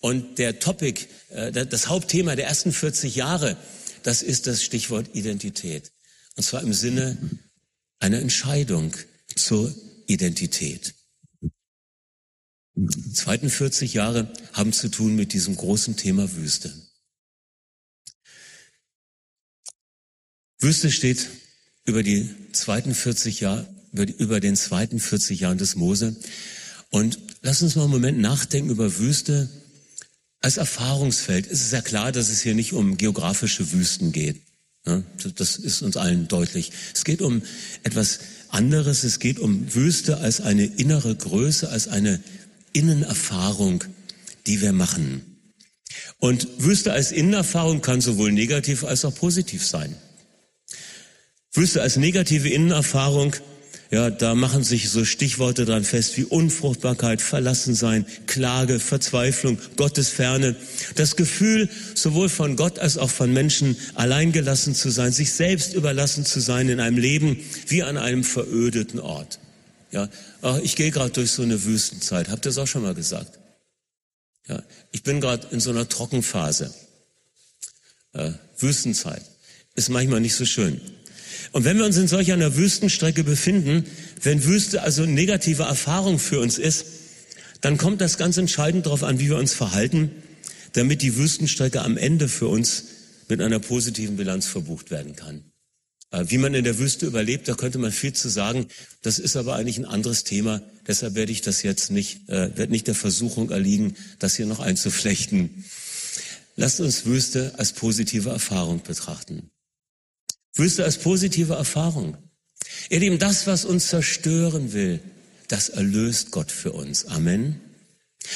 [0.00, 3.56] und der Topic, äh, das Hauptthema der ersten 40 Jahre,
[4.02, 5.92] das ist das Stichwort Identität.
[6.36, 7.16] Und zwar im Sinne
[7.98, 8.94] einer Entscheidung
[9.34, 9.74] zur
[10.06, 10.94] Identität.
[13.14, 16.72] Zweiten 40 Jahre haben zu tun mit diesem großen Thema Wüste.
[20.58, 21.28] Wüste steht
[21.84, 26.16] über die zweiten 40 Jahre, über den zweiten 40 Jahren des Mose.
[26.90, 29.48] Und lass uns mal einen Moment nachdenken über Wüste
[30.40, 31.46] als Erfahrungsfeld.
[31.50, 34.42] Es ist ja klar, dass es hier nicht um geografische Wüsten geht.
[34.84, 36.72] Das ist uns allen deutlich.
[36.94, 37.42] Es geht um
[37.82, 39.02] etwas anderes.
[39.02, 42.22] Es geht um Wüste als eine innere Größe, als eine
[42.76, 43.82] Innenerfahrung,
[44.46, 45.22] die wir machen.
[46.18, 49.94] Und Wüste als Innenerfahrung kann sowohl negativ als auch positiv sein.
[51.52, 53.34] Wüste als negative Innenerfahrung,
[53.90, 60.56] ja, da machen sich so Stichworte dran fest wie Unfruchtbarkeit, Verlassensein, Klage, Verzweiflung, Gottesferne.
[60.96, 66.26] Das Gefühl, sowohl von Gott als auch von Menschen alleingelassen zu sein, sich selbst überlassen
[66.26, 69.38] zu sein in einem Leben wie an einem verödeten Ort.
[69.92, 70.08] Ja,
[70.42, 72.28] ach, ich gehe gerade durch so eine Wüstenzeit.
[72.28, 73.38] Habt ihr das auch schon mal gesagt?
[74.48, 76.72] Ja, ich bin gerade in so einer Trockenphase.
[78.12, 79.22] Äh, Wüstenzeit
[79.74, 80.80] ist manchmal nicht so schön.
[81.52, 83.84] Und wenn wir uns in solch einer Wüstenstrecke befinden,
[84.22, 86.86] wenn Wüste also negative Erfahrung für uns ist,
[87.60, 90.10] dann kommt das ganz entscheidend darauf an, wie wir uns verhalten,
[90.72, 92.84] damit die Wüstenstrecke am Ende für uns
[93.28, 95.44] mit einer positiven Bilanz verbucht werden kann.
[96.10, 98.66] Äh, wie man in der Wüste überlebt, da könnte man viel zu sagen.
[99.02, 100.62] Das ist aber eigentlich ein anderes Thema.
[100.86, 104.60] Deshalb werde ich das jetzt nicht, äh, werde nicht der Versuchung erliegen, das hier noch
[104.60, 105.64] einzuflechten.
[106.56, 109.50] Lasst uns Wüste als positive Erfahrung betrachten.
[110.54, 112.16] Wüste als positive Erfahrung.
[112.88, 115.00] Ihr Lieben, das, was uns zerstören will,
[115.48, 117.06] das erlöst Gott für uns.
[117.06, 117.60] Amen.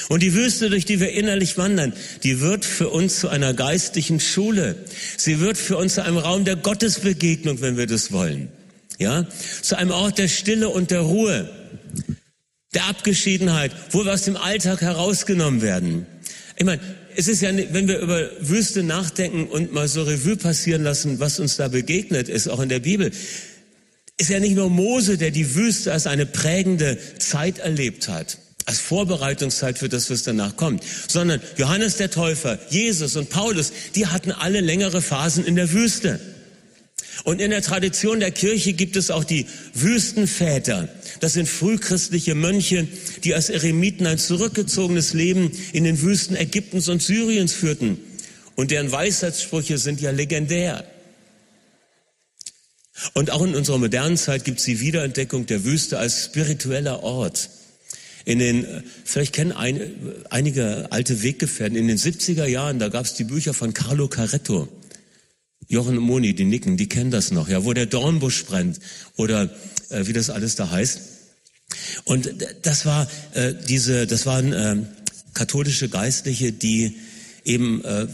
[0.09, 4.21] Und die Wüste, durch die wir innerlich wandern, die wird für uns zu einer geistlichen
[4.21, 4.77] Schule.
[5.17, 8.49] Sie wird für uns zu einem Raum der Gottesbegegnung, wenn wir das wollen.
[8.99, 9.27] Ja?
[9.63, 11.51] Zu einem Ort der Stille und der Ruhe,
[12.75, 16.07] der Abgeschiedenheit, wo wir aus dem Alltag herausgenommen werden.
[16.57, 16.81] Ich meine,
[17.17, 21.41] es ist ja, wenn wir über Wüste nachdenken und mal so Revue passieren lassen, was
[21.41, 23.11] uns da begegnet ist, auch in der Bibel,
[24.19, 28.39] ist ja nicht nur Mose, der die Wüste als eine prägende Zeit erlebt hat,
[28.71, 34.07] als Vorbereitungszeit für das, was danach kommt, sondern Johannes der Täufer, Jesus und Paulus, die
[34.07, 36.21] hatten alle längere Phasen in der Wüste.
[37.25, 40.89] Und in der Tradition der Kirche gibt es auch die Wüstenväter.
[41.19, 42.87] Das sind frühchristliche Mönche,
[43.25, 47.99] die als Eremiten ein zurückgezogenes Leben in den Wüsten Ägyptens und Syriens führten.
[48.55, 50.85] Und deren Weisheitssprüche sind ja legendär.
[53.15, 57.51] Und auch in unserer modernen Zeit gibt es die Wiederentdeckung der Wüste als spiritueller Ort.
[58.31, 58.65] In den,
[59.05, 59.81] vielleicht kennen ein,
[60.31, 64.69] einige alte Weggefährten, in den 70er Jahren, da gab es die Bücher von Carlo Caretto.
[65.67, 68.79] Jochen und Moni, die nicken, die kennen das noch, ja, wo der Dornbusch brennt
[69.17, 69.51] oder
[69.89, 71.01] äh, wie das alles da heißt.
[72.05, 74.77] Und das war äh, diese, das waren äh,
[75.35, 76.99] katholische Geistliche, die
[77.45, 78.07] eben äh,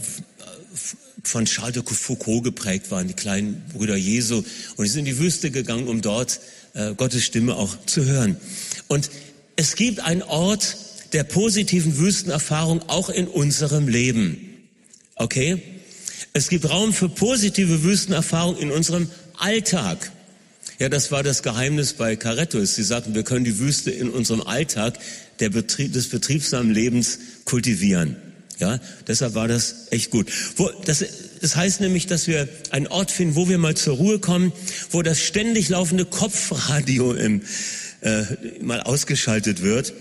[1.21, 4.43] von Charles de Foucault geprägt waren, die kleinen Brüder Jesu.
[4.77, 6.39] Und die sind in die Wüste gegangen, um dort
[6.73, 8.37] äh, Gottes Stimme auch zu hören.
[8.87, 9.11] Und
[9.57, 10.77] es gibt einen Ort
[11.13, 14.67] der positiven Wüstenerfahrung auch in unserem Leben.
[15.15, 15.61] Okay?
[16.33, 20.11] Es gibt Raum für positive Wüstenerfahrung in unserem Alltag.
[20.79, 22.75] Ja, das war das Geheimnis bei Carettos.
[22.75, 24.99] Sie sagten, wir können die Wüste in unserem Alltag
[25.39, 28.15] der Betrieb, des betriebsamen Lebens kultivieren.
[28.59, 30.31] Ja, deshalb war das echt gut.
[30.55, 31.03] Wo, das,
[31.41, 34.51] das heißt nämlich, dass wir einen Ort finden, wo wir mal zur Ruhe kommen,
[34.91, 37.41] wo das ständig laufende Kopfradio im,
[38.01, 38.23] äh,
[38.61, 39.93] mal ausgeschaltet wird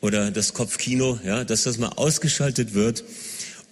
[0.00, 3.04] oder das Kopfkino, ja, dass das mal ausgeschaltet wird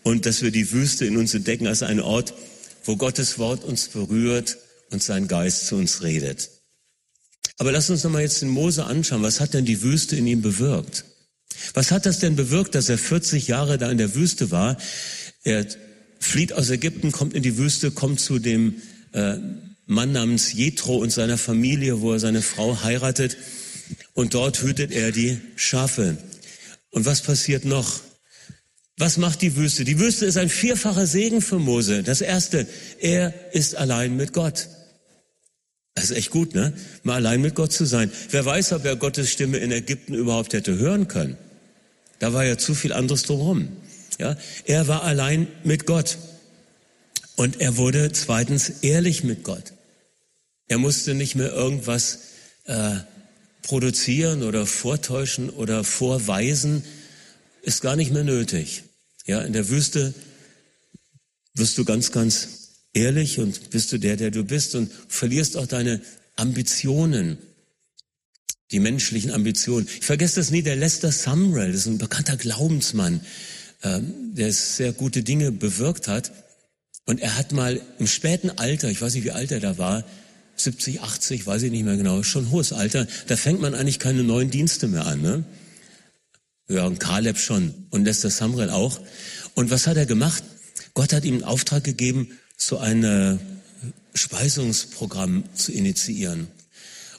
[0.03, 2.35] und dass wir die Wüste in uns entdecken als einen Ort,
[2.85, 4.59] wo Gottes Wort uns berührt
[4.90, 6.51] und sein Geist zu uns redet.
[7.59, 9.23] Aber lass uns nochmal jetzt den Mose anschauen.
[9.23, 11.05] Was hat denn die Wüste in ihm bewirkt?
[11.73, 14.77] Was hat das denn bewirkt, dass er 40 Jahre da in der Wüste war?
[15.45, 15.67] Er
[16.19, 19.37] flieht aus Ägypten, kommt in die Wüste, kommt zu dem äh,
[19.87, 23.37] Mann namens Jethro und seiner Familie, wo er seine Frau heiratet.
[24.14, 26.16] Und dort hütet er die Schafe.
[26.90, 28.01] Und was passiert noch?
[28.97, 29.85] Was macht die Wüste?
[29.85, 32.03] Die Wüste ist ein vierfacher Segen für Mose.
[32.03, 32.66] Das erste,
[33.01, 34.68] er ist allein mit Gott.
[35.94, 36.73] Das ist echt gut, ne?
[37.03, 38.11] Mal allein mit Gott zu sein.
[38.31, 41.37] Wer weiß, ob er Gottes Stimme in Ägypten überhaupt hätte hören können.
[42.20, 43.68] Da war ja zu viel anderes drumherum.
[44.18, 46.18] Ja, er war allein mit Gott.
[47.37, 49.74] Und er wurde zweitens ehrlich mit Gott.
[50.68, 52.20] Er musste nicht mehr irgendwas
[52.64, 52.96] äh,
[53.62, 56.85] produzieren oder vortäuschen oder vorweisen,
[57.62, 58.85] ist gar nicht mehr nötig.
[59.27, 60.14] Ja, in der Wüste
[61.55, 62.48] wirst du ganz, ganz
[62.92, 66.00] ehrlich und bist du der, der du bist und verlierst auch deine
[66.37, 67.38] Ambitionen,
[68.70, 69.88] die menschlichen Ambitionen.
[69.98, 73.20] Ich vergesse das nie, der Lester Sumrall, das ist ein bekannter Glaubensmann,
[73.83, 76.33] äh, der sehr gute Dinge bewirkt hat.
[77.07, 80.05] Und er hat mal im späten Alter, ich weiß nicht, wie alt er da war,
[80.57, 84.23] 70, 80, weiß ich nicht mehr genau, schon hohes Alter, da fängt man eigentlich keine
[84.25, 85.21] neuen Dienste mehr an.
[85.21, 85.45] Ne?
[86.69, 89.01] Ja, und Kaleb schon und Lester Samrel auch.
[89.55, 90.43] Und was hat er gemacht?
[90.95, 93.38] Gott hat ihm einen Auftrag gegeben, so ein äh,
[94.14, 96.49] Speisungsprogramm zu initiieren.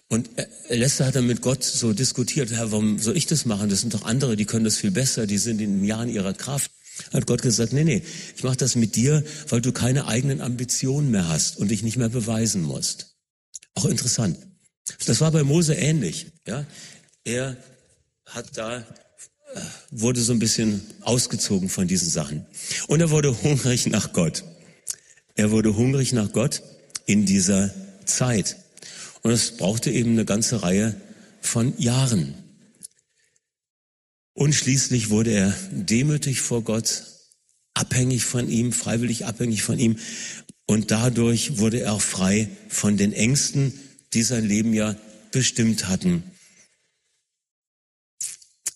[0.07, 0.29] Und
[0.69, 3.69] Lester hat dann mit Gott so diskutiert, Herr, warum soll ich das machen?
[3.69, 6.33] Das sind doch andere, die können das viel besser, die sind in den Jahren ihrer
[6.33, 6.71] Kraft.
[7.11, 8.03] Hat Gott gesagt, nee, nee,
[8.35, 11.97] ich mache das mit dir, weil du keine eigenen Ambitionen mehr hast und dich nicht
[11.97, 13.14] mehr beweisen musst.
[13.75, 14.37] Auch interessant.
[15.05, 16.27] Das war bei Mose ähnlich.
[16.47, 16.65] Ja,
[17.23, 17.57] er
[18.25, 18.83] hat da äh,
[19.91, 22.45] wurde so ein bisschen ausgezogen von diesen Sachen
[22.87, 24.43] und er wurde hungrig nach Gott.
[25.35, 26.63] Er wurde hungrig nach Gott
[27.05, 27.73] in dieser
[28.05, 28.57] Zeit.
[29.21, 30.95] Und es brauchte eben eine ganze Reihe
[31.41, 32.35] von Jahren.
[34.33, 37.03] Und schließlich wurde er demütig vor Gott,
[37.73, 39.97] abhängig von ihm, freiwillig abhängig von ihm.
[40.65, 43.73] Und dadurch wurde er auch frei von den Ängsten,
[44.13, 44.95] die sein Leben ja
[45.31, 46.23] bestimmt hatten.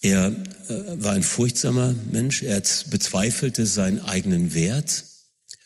[0.02, 5.06] Er äh, war ein furchtsamer Mensch, er bezweifelte seinen eigenen Wert.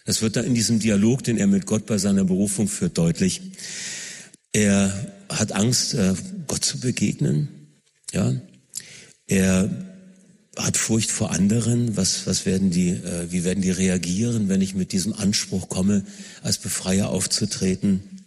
[0.06, 3.42] Das wird da in diesem Dialog, den er mit Gott bei seiner Berufung führt, deutlich.
[4.52, 6.14] Er hat Angst, äh,
[6.48, 7.82] Gott zu begegnen.
[8.12, 8.34] Ja,
[9.28, 9.93] er
[10.58, 11.98] hat Furcht vor anderen.
[11.98, 16.06] Was, was werden die, äh, wie werden die reagieren, wenn ich mit diesem Anspruch komme,
[16.42, 18.26] als Befreier aufzutreten?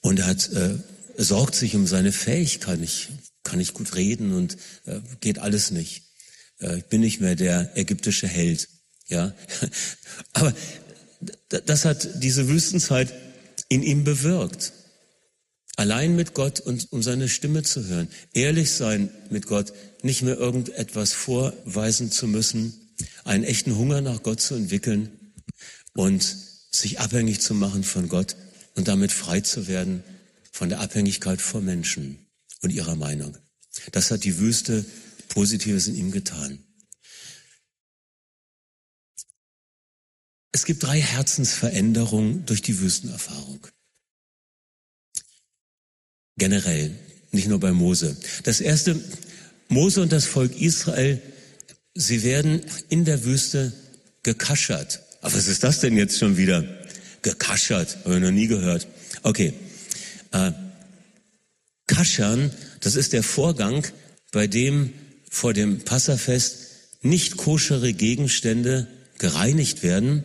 [0.00, 0.76] Und er hat, äh,
[1.16, 2.80] sorgt sich um seine Fähigkeit.
[2.80, 3.08] Ich
[3.44, 6.04] kann nicht gut reden und äh, geht alles nicht.
[6.60, 8.68] Äh, ich bin nicht mehr der ägyptische Held.
[9.08, 9.34] Ja,
[10.32, 10.54] aber
[11.48, 13.12] das hat diese Wüstenzeit
[13.68, 14.72] in ihm bewirkt.
[15.76, 18.08] Allein mit Gott und um seine Stimme zu hören.
[18.32, 24.40] Ehrlich sein mit Gott, nicht mehr irgendetwas vorweisen zu müssen, einen echten Hunger nach Gott
[24.40, 25.32] zu entwickeln
[25.94, 26.36] und
[26.70, 28.36] sich abhängig zu machen von Gott
[28.74, 30.02] und damit frei zu werden
[30.52, 32.26] von der Abhängigkeit vor Menschen
[32.62, 33.36] und ihrer Meinung.
[33.92, 34.84] Das hat die Wüste
[35.28, 36.58] Positives in ihm getan.
[40.52, 43.66] Es gibt drei Herzensveränderungen durch die Wüstenerfahrung
[46.40, 46.90] generell,
[47.30, 48.16] nicht nur bei Mose.
[48.42, 48.98] Das erste,
[49.68, 51.22] Mose und das Volk Israel,
[51.94, 53.72] sie werden in der Wüste
[54.24, 55.00] gekaschert.
[55.20, 56.64] Aber was ist das denn jetzt schon wieder?
[57.22, 58.88] Gekaschert, habe ich noch nie gehört.
[59.22, 59.52] Okay.
[60.32, 60.52] Äh,
[61.86, 62.50] Kaschern,
[62.80, 63.86] das ist der Vorgang,
[64.32, 64.92] bei dem
[65.28, 66.56] vor dem Passafest
[67.02, 70.24] nicht koschere Gegenstände gereinigt werden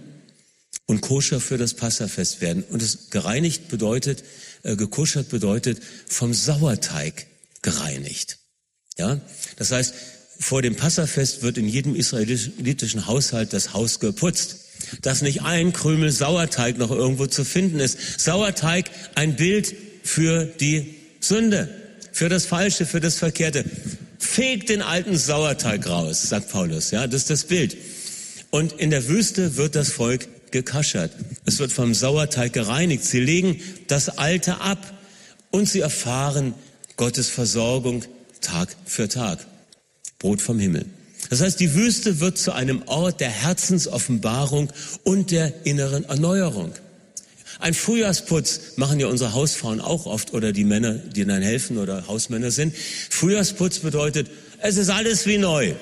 [0.86, 2.64] und koscher für das Passafest werden.
[2.64, 4.24] Und es gereinigt bedeutet,
[4.66, 7.28] äh, gekuschert bedeutet vom Sauerteig
[7.62, 8.40] gereinigt.
[8.98, 9.20] Ja,
[9.58, 9.94] das heißt,
[10.40, 14.58] vor dem Passafest wird in jedem israelitischen Haushalt das Haus geputzt,
[15.02, 18.20] dass nicht ein Krümel Sauerteig noch irgendwo zu finden ist.
[18.20, 19.74] Sauerteig ein Bild
[20.04, 21.70] für die Sünde,
[22.12, 23.66] für das Falsche, für das Verkehrte.
[24.18, 26.92] Fegt den alten Sauerteig raus, sagt Paulus.
[26.92, 27.78] Ja, das ist das Bild.
[28.50, 31.12] Und in der Wüste wird das Volk gekaschert.
[31.46, 33.04] Es wird vom Sauerteig gereinigt.
[33.04, 34.80] Sie legen das Alte ab
[35.52, 36.54] und sie erfahren
[36.96, 38.06] Gottes Versorgung
[38.40, 39.46] Tag für Tag.
[40.18, 40.86] Brot vom Himmel.
[41.30, 44.72] Das heißt, die Wüste wird zu einem Ort der Herzensoffenbarung
[45.04, 46.72] und der inneren Erneuerung.
[47.60, 52.08] Ein Frühjahrsputz machen ja unsere Hausfrauen auch oft oder die Männer, die dann helfen oder
[52.08, 52.74] Hausmänner sind.
[53.10, 54.30] Frühjahrsputz bedeutet,
[54.62, 55.74] es ist alles wie neu.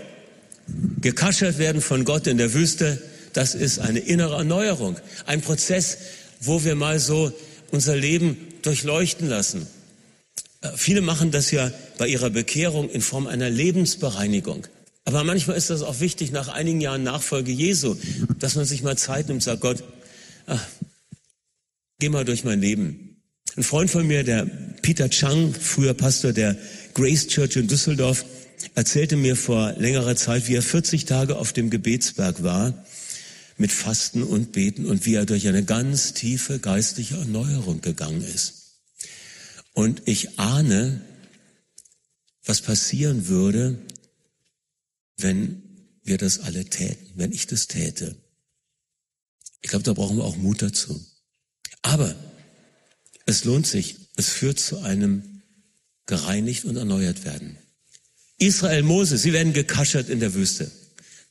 [1.00, 3.00] Gekaschert werden von Gott in der Wüste,
[3.34, 4.96] das ist eine innere Erneuerung.
[5.26, 5.98] Ein Prozess,
[6.40, 7.32] wo wir mal so
[7.72, 9.68] unser Leben durchleuchten lassen.
[10.62, 14.68] Äh, viele machen das ja bei ihrer Bekehrung in Form einer Lebensbereinigung.
[15.06, 17.96] Aber manchmal ist das auch wichtig nach einigen Jahren Nachfolge Jesu,
[18.40, 19.84] dass man sich mal Zeit nimmt und sagt, Gott,
[20.48, 20.66] ach,
[22.00, 23.18] geh mal durch mein Leben.
[23.58, 24.46] Ein Freund von mir, der
[24.82, 26.58] Peter Chang, früher Pastor der
[26.94, 28.26] Grace Church in Düsseldorf,
[28.76, 32.74] erzählte mir vor längerer Zeit, wie er 40 Tage auf dem Gebetsberg war
[33.64, 38.82] mit Fasten und Beten und wie er durch eine ganz tiefe geistliche Erneuerung gegangen ist.
[39.72, 41.00] Und ich ahne,
[42.44, 43.80] was passieren würde,
[45.16, 45.64] wenn
[46.04, 48.18] wir das alle täten, wenn ich das täte.
[49.62, 51.02] Ich glaube, da brauchen wir auch Mut dazu.
[51.84, 52.14] Aber
[53.26, 53.96] es lohnt sich.
[54.18, 55.42] Es führt zu einem
[56.06, 57.58] gereinigt und erneuert werden.
[58.40, 60.70] Israel, Mose, sie werden gekaschert in der Wüste.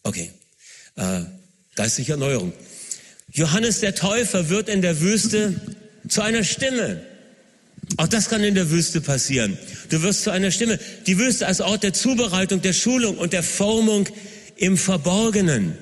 [0.02, 0.32] Okay,
[0.94, 1.24] äh,
[1.74, 2.52] geistliche Erneuerung.
[3.30, 5.54] Johannes der Täufer wird in der Wüste
[6.08, 7.02] zu einer Stimme.
[7.96, 9.58] Auch das kann in der Wüste passieren.
[9.90, 10.78] Du wirst zu einer Stimme.
[11.06, 14.08] Die Wüste als Ort der Zubereitung, der Schulung und der Formung
[14.56, 15.76] im Verborgenen.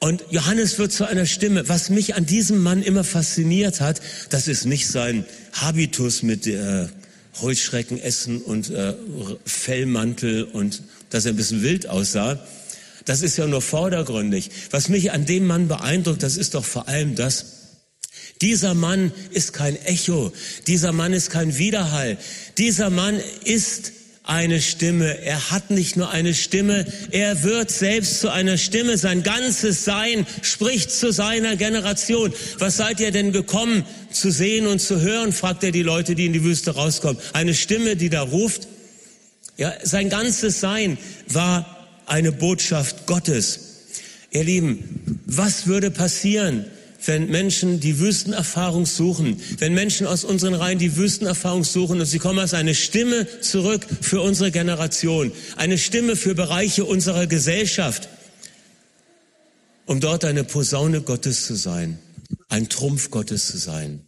[0.00, 1.68] Und Johannes wird zu einer Stimme.
[1.68, 6.86] Was mich an diesem Mann immer fasziniert hat, das ist nicht sein Habitus mit äh,
[7.40, 8.94] Heuschrecken essen und äh,
[9.44, 12.44] Fellmantel und dass er ein bisschen wild aussah.
[13.08, 14.50] Das ist ja nur vordergründig.
[14.70, 17.46] Was mich an dem Mann beeindruckt, das ist doch vor allem das,
[18.42, 20.30] dieser Mann ist kein Echo,
[20.66, 22.18] dieser Mann ist kein Widerhall,
[22.58, 23.92] dieser Mann ist
[24.24, 25.22] eine Stimme.
[25.22, 28.98] Er hat nicht nur eine Stimme, er wird selbst zu einer Stimme.
[28.98, 32.34] Sein ganzes Sein spricht zu seiner Generation.
[32.58, 35.32] Was seid ihr denn gekommen zu sehen und zu hören?
[35.32, 37.16] fragt er die Leute, die in die Wüste rauskommen.
[37.32, 38.68] Eine Stimme, die da ruft.
[39.56, 41.77] Ja, sein ganzes Sein war
[42.10, 43.60] eine Botschaft Gottes.
[44.30, 46.66] Ihr Lieben, was würde passieren,
[47.04, 52.18] wenn Menschen die Wüstenerfahrung suchen, wenn Menschen aus unseren Reihen die Wüstenerfahrung suchen und sie
[52.18, 58.08] kommen als eine Stimme zurück für unsere Generation, eine Stimme für Bereiche unserer Gesellschaft,
[59.86, 61.98] um dort eine Posaune Gottes zu sein,
[62.48, 64.04] ein Trumpf Gottes zu sein.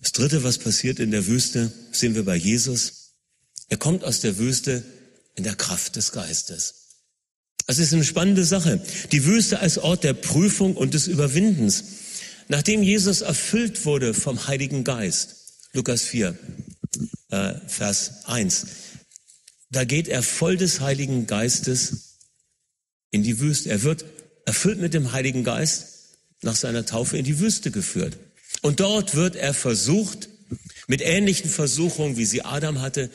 [0.00, 3.12] Das Dritte, was passiert in der Wüste, sehen wir bei Jesus.
[3.68, 4.82] Er kommt aus der Wüste
[5.34, 6.74] in der Kraft des Geistes.
[7.66, 8.80] Das ist eine spannende Sache.
[9.12, 11.84] Die Wüste als Ort der Prüfung und des Überwindens.
[12.48, 15.36] Nachdem Jesus erfüllt wurde vom Heiligen Geist,
[15.72, 16.36] Lukas 4,
[17.30, 18.66] äh, Vers 1,
[19.70, 22.16] da geht er voll des Heiligen Geistes
[23.12, 23.70] in die Wüste.
[23.70, 24.04] Er wird
[24.46, 28.18] erfüllt mit dem Heiligen Geist nach seiner Taufe in die Wüste geführt.
[28.62, 30.28] Und dort wird er versucht,
[30.88, 33.10] mit ähnlichen Versuchungen, wie sie Adam hatte,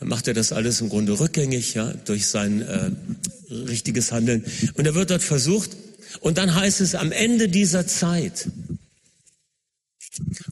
[0.00, 2.90] macht er das alles im Grunde rückgängig, ja, durch sein äh,
[3.50, 4.44] richtiges Handeln.
[4.74, 5.70] Und er wird dort versucht,
[6.20, 8.48] und dann heißt es am Ende dieser Zeit,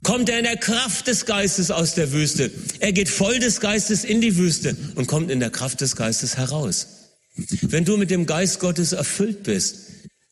[0.03, 2.51] kommt er in der Kraft des Geistes aus der Wüste.
[2.81, 6.37] Er geht voll des Geistes in die Wüste und kommt in der Kraft des Geistes
[6.37, 6.87] heraus.
[7.63, 9.77] Wenn du mit dem Geist Gottes erfüllt bist,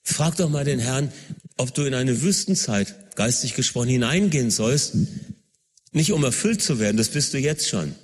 [0.02, 1.12] frag doch mal den Herrn,
[1.57, 4.94] ob du in eine Wüstenzeit, geistig gesprochen, hineingehen sollst,
[5.92, 7.94] nicht um erfüllt zu werden, das bist du jetzt schon,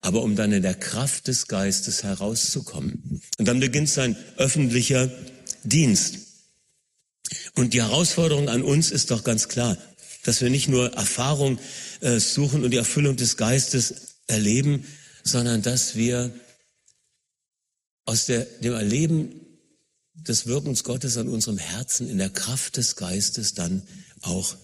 [0.00, 3.20] aber um dann in der Kraft des Geistes herauszukommen.
[3.38, 5.10] Und dann beginnt sein öffentlicher
[5.64, 6.18] Dienst.
[7.54, 9.76] Und die Herausforderung an uns ist doch ganz klar,
[10.24, 11.58] dass wir nicht nur Erfahrung
[12.00, 14.84] äh, suchen und die Erfüllung des Geistes erleben,
[15.24, 16.32] sondern dass wir
[18.04, 19.40] aus der, dem Erleben
[20.14, 23.82] des Wirkens Gottes an unserem Herzen in der Kraft des Geistes dann
[24.22, 24.56] auch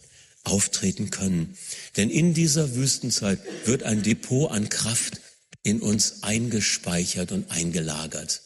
[0.44, 1.57] auftreten können.
[1.96, 5.20] Denn in dieser Wüstenzeit wird ein Depot an Kraft
[5.62, 8.42] in uns eingespeichert und eingelagert.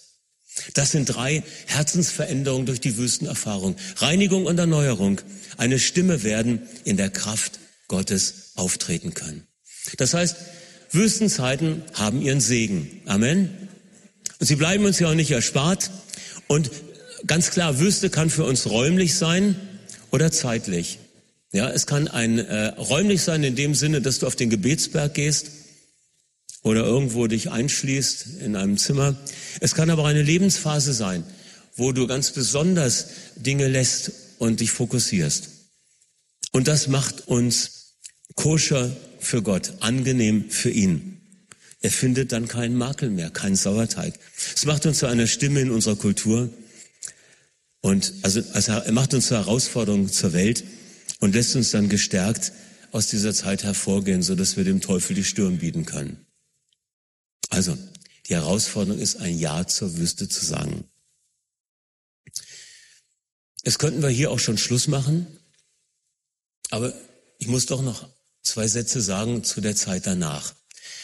[0.75, 3.77] Das sind drei Herzensveränderungen durch die Wüstenerfahrung.
[3.97, 5.21] Reinigung und Erneuerung.
[5.57, 9.47] Eine Stimme werden in der Kraft Gottes auftreten können.
[9.99, 10.37] Das heißt,
[10.91, 13.03] Wüstenzeiten haben ihren Segen.
[13.07, 13.69] Amen.
[14.39, 15.91] Und sie bleiben uns ja auch nicht erspart.
[16.47, 16.71] Und
[17.27, 19.57] ganz klar, Wüste kann für uns räumlich sein
[20.11, 20.99] oder zeitlich.
[21.57, 25.15] Ja, es kann ein äh, räumlich sein in dem Sinne, dass du auf den Gebetsberg
[25.15, 25.47] gehst
[26.61, 29.17] oder irgendwo dich einschließt in einem Zimmer.
[29.61, 31.25] Es kann aber eine Lebensphase sein,
[31.75, 33.07] wo du ganz besonders
[33.37, 35.49] Dinge lässt und dich fokussierst.
[36.53, 37.95] Und das macht uns
[38.35, 41.23] koscher für Gott, angenehm für ihn.
[41.81, 44.13] Er findet dann keinen Makel mehr, keinen Sauerteig.
[44.55, 46.51] Es macht uns zu einer Stimme in unserer Kultur
[47.81, 50.63] und also, also er macht uns zur Herausforderung zur Welt
[51.21, 52.53] und lässt uns dann gestärkt
[52.93, 56.27] aus dieser Zeit hervorgehen, so dass wir dem Teufel die Stirn bieten können.
[57.51, 57.77] Also,
[58.27, 60.85] die Herausforderung ist, ein Ja zur Wüste zu sagen.
[63.63, 65.27] Es könnten wir hier auch schon Schluss machen,
[66.71, 66.95] aber
[67.39, 68.09] ich muss doch noch
[68.43, 70.55] zwei Sätze sagen zu der Zeit danach.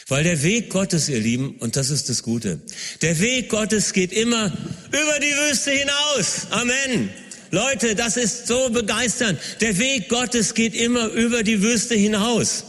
[0.08, 2.60] Weil der Weg Gottes, ihr Lieben, und das ist das Gute,
[3.02, 6.46] der Weg Gottes geht immer über die Wüste hinaus.
[6.50, 7.10] Amen.
[7.52, 9.38] Leute, das ist so begeisternd.
[9.60, 12.64] Der Weg Gottes geht immer über die Wüste hinaus.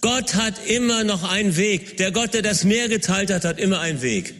[0.00, 1.96] Gott hat immer noch einen Weg.
[1.96, 4.34] Der Gott, der das Meer geteilt hat, hat immer einen Weg.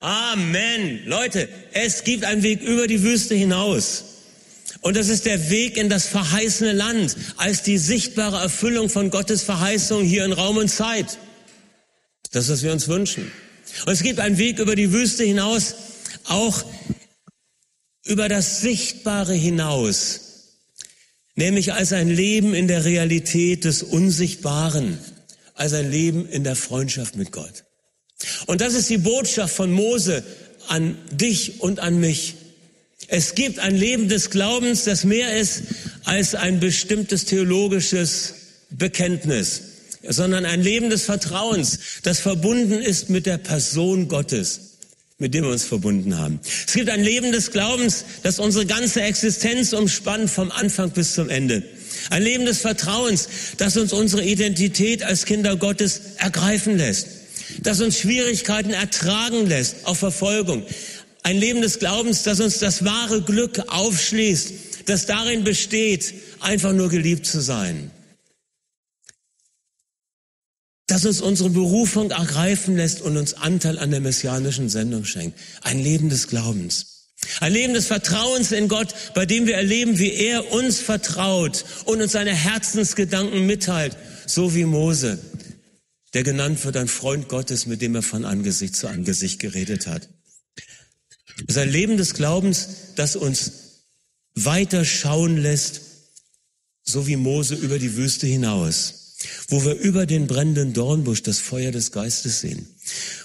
[0.00, 1.02] Amen.
[1.04, 4.04] Leute, es gibt einen Weg über die Wüste hinaus.
[4.80, 9.42] Und das ist der Weg in das verheißene Land als die sichtbare Erfüllung von Gottes
[9.42, 11.18] Verheißung hier in Raum und Zeit.
[12.32, 13.30] Das ist, was wir uns wünschen.
[13.84, 15.74] Und es gibt einen Weg über die Wüste hinaus,
[16.24, 16.64] auch
[18.06, 20.20] über das Sichtbare hinaus,
[21.34, 24.98] nämlich als ein Leben in der Realität des Unsichtbaren,
[25.54, 27.64] als ein Leben in der Freundschaft mit Gott.
[28.46, 30.24] Und das ist die Botschaft von Mose
[30.68, 32.34] an dich und an mich.
[33.08, 35.62] Es gibt ein Leben des Glaubens, das mehr ist
[36.04, 38.34] als ein bestimmtes theologisches
[38.70, 39.62] Bekenntnis,
[40.02, 44.65] sondern ein Leben des Vertrauens, das verbunden ist mit der Person Gottes,
[45.18, 46.40] mit dem wir uns verbunden haben.
[46.66, 51.30] Es gibt ein Leben des Glaubens, das unsere ganze Existenz umspannt, vom Anfang bis zum
[51.30, 51.62] Ende.
[52.10, 57.08] Ein Leben des Vertrauens, das uns unsere Identität als Kinder Gottes ergreifen lässt,
[57.62, 60.64] das uns Schwierigkeiten ertragen lässt, auf Verfolgung,
[61.22, 64.52] ein Leben des Glaubens, das uns das wahre Glück aufschließt,
[64.84, 67.90] das darin besteht, einfach nur geliebt zu sein.
[70.86, 75.38] Das uns unsere Berufung ergreifen lässt und uns Anteil an der messianischen Sendung schenkt.
[75.62, 76.96] Ein Leben des Glaubens.
[77.40, 82.00] Ein Leben des Vertrauens in Gott, bei dem wir erleben, wie er uns vertraut und
[82.00, 85.18] uns seine Herzensgedanken mitteilt, so wie Mose,
[86.14, 90.08] der genannt wird ein Freund Gottes, mit dem er von Angesicht zu Angesicht geredet hat.
[91.48, 93.52] Es ist ein Leben des Glaubens, das uns
[94.34, 95.80] weiter schauen lässt,
[96.84, 99.05] so wie Mose über die Wüste hinaus,
[99.48, 102.66] wo wir über den brennenden Dornbusch das Feuer des Geistes sehen,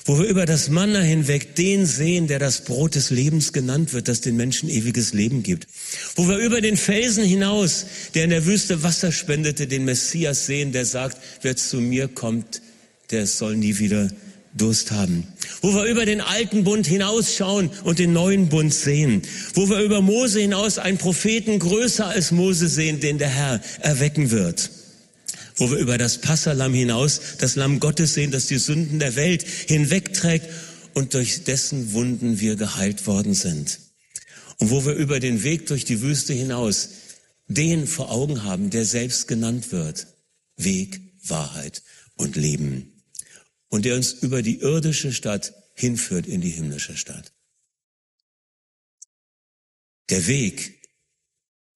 [0.06, 4.08] wo wir über das Manna hinweg den sehen, der das Brot des Lebens genannt wird,
[4.08, 5.68] das den Menschen ewiges Leben gibt,
[6.16, 10.72] wo wir über den Felsen hinaus, der in der Wüste Wasser spendete, den Messias sehen,
[10.72, 12.62] der sagt, wer zu mir kommt,
[13.12, 14.10] der soll nie wieder
[14.54, 15.28] Durst haben.
[15.62, 19.22] Wo wir über den alten Bund hinausschauen und den neuen Bund sehen.
[19.54, 24.32] Wo wir über Mose hinaus einen Propheten größer als Mose sehen, den der Herr erwecken
[24.32, 24.70] wird.
[25.62, 29.44] Wo wir über das Passalam hinaus das Lamm Gottes sehen, das die Sünden der Welt
[29.44, 30.50] hinwegträgt
[30.96, 33.78] und durch dessen Wunden wir geheilt worden sind.
[34.58, 36.90] Und wo wir über den Weg durch die Wüste hinaus
[37.48, 40.08] den vor Augen haben, der selbst genannt wird.
[40.58, 41.84] Weg, Wahrheit
[42.16, 43.04] und Leben
[43.68, 47.34] und der uns über die irdische Stadt hinführt in die himmlische Stadt.
[50.10, 50.90] Der Weg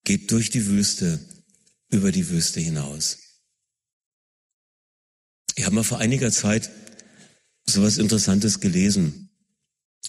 [0.02, 1.20] geht durch die Wüste,
[1.88, 3.18] über die Wüste hinaus.
[5.56, 6.70] Ich habe mal vor einiger Zeit
[7.68, 9.30] so was Interessantes gelesen.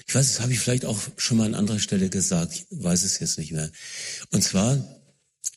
[0.05, 3.03] Ich weiß, das habe ich vielleicht auch schon mal an anderer Stelle gesagt, ich weiß
[3.03, 3.71] es jetzt nicht mehr.
[4.29, 4.77] Und zwar,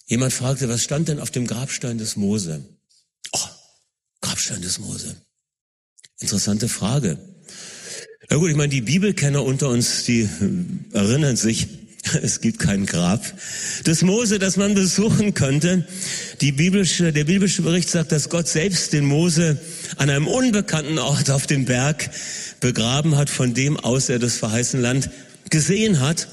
[0.07, 2.64] jemand fragte, was stand denn auf dem Grabstein des Mose?
[3.32, 3.49] Oh,
[4.22, 5.16] Grabstein des Mose.
[6.20, 7.18] Interessante Frage.
[8.30, 10.28] Na gut, ich meine, die Bibelkenner unter uns, die
[10.93, 11.68] erinnern sich,
[12.23, 13.23] es gibt kein Grab
[13.87, 15.87] des Mose, das man besuchen könnte.
[16.41, 19.59] Biblische, der biblische Bericht sagt, dass Gott selbst den Mose
[19.97, 22.11] an einem unbekannten Ort auf dem Berg
[22.61, 25.11] begraben hat, von dem aus er das verheißene Land
[25.51, 26.29] gesehen hat,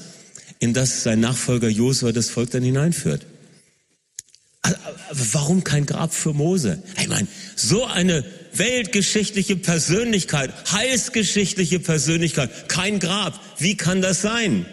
[0.58, 3.26] in das sein Nachfolger Josua das Volk dann hineinführt.
[4.62, 4.76] Aber
[5.32, 6.82] warum kein Grab für Mose?
[7.00, 13.40] Ich meine, so eine weltgeschichtliche Persönlichkeit, heilsgeschichtliche Persönlichkeit, kein Grab.
[13.58, 14.66] Wie kann das sein?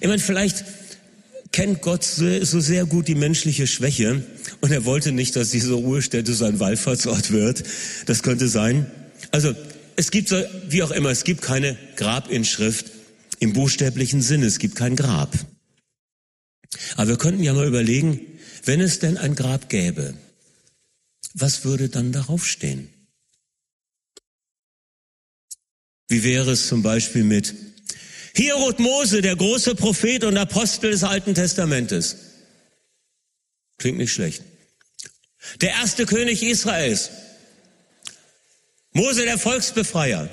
[0.00, 0.64] Ich meine, vielleicht
[1.52, 4.24] kennt Gott so, so sehr gut die menschliche Schwäche
[4.60, 7.64] und er wollte nicht, dass diese Ruhestätte so ein Wallfahrtsort wird.
[8.06, 8.90] Das könnte sein.
[9.30, 9.54] Also
[9.96, 12.90] es gibt so, wie auch immer, es gibt keine Grabinschrift
[13.40, 14.46] im buchstäblichen Sinne.
[14.46, 15.34] Es gibt kein Grab.
[16.96, 18.20] Aber wir könnten ja mal überlegen,
[18.64, 20.14] wenn es denn ein Grab gäbe,
[21.34, 22.88] was würde dann darauf stehen?
[26.08, 27.54] Wie wäre es zum Beispiel mit
[28.34, 32.16] hier ruht Mose, der große Prophet und Apostel des Alten Testamentes.
[33.78, 34.42] Klingt nicht schlecht.
[35.60, 37.10] Der erste König Israels.
[38.92, 40.28] Mose, der Volksbefreier.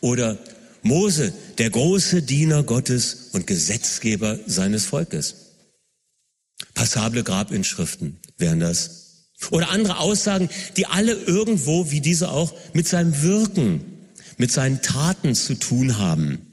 [0.00, 0.38] Oder
[0.82, 5.34] Mose, der große Diener Gottes und Gesetzgeber seines Volkes.
[6.74, 9.28] Passable Grabinschriften wären das.
[9.50, 14.08] Oder andere Aussagen, die alle irgendwo, wie diese auch, mit seinem Wirken,
[14.38, 16.51] mit seinen Taten zu tun haben.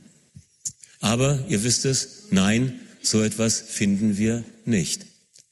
[0.99, 5.05] Aber ihr wisst es, nein, so etwas finden wir nicht.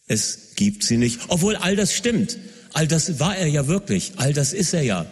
[0.08, 2.38] Es gibt sie nicht, obwohl all das stimmt.
[2.74, 4.14] All das war er ja wirklich.
[4.18, 5.06] All das ist er ja.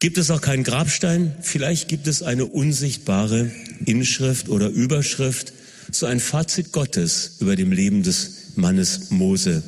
[0.00, 1.34] Gibt es auch keinen Grabstein?
[1.40, 3.50] Vielleicht gibt es eine unsichtbare
[3.86, 5.54] Inschrift oder Überschrift,
[5.90, 9.62] so ein Fazit Gottes über dem Leben des Mannes Mose.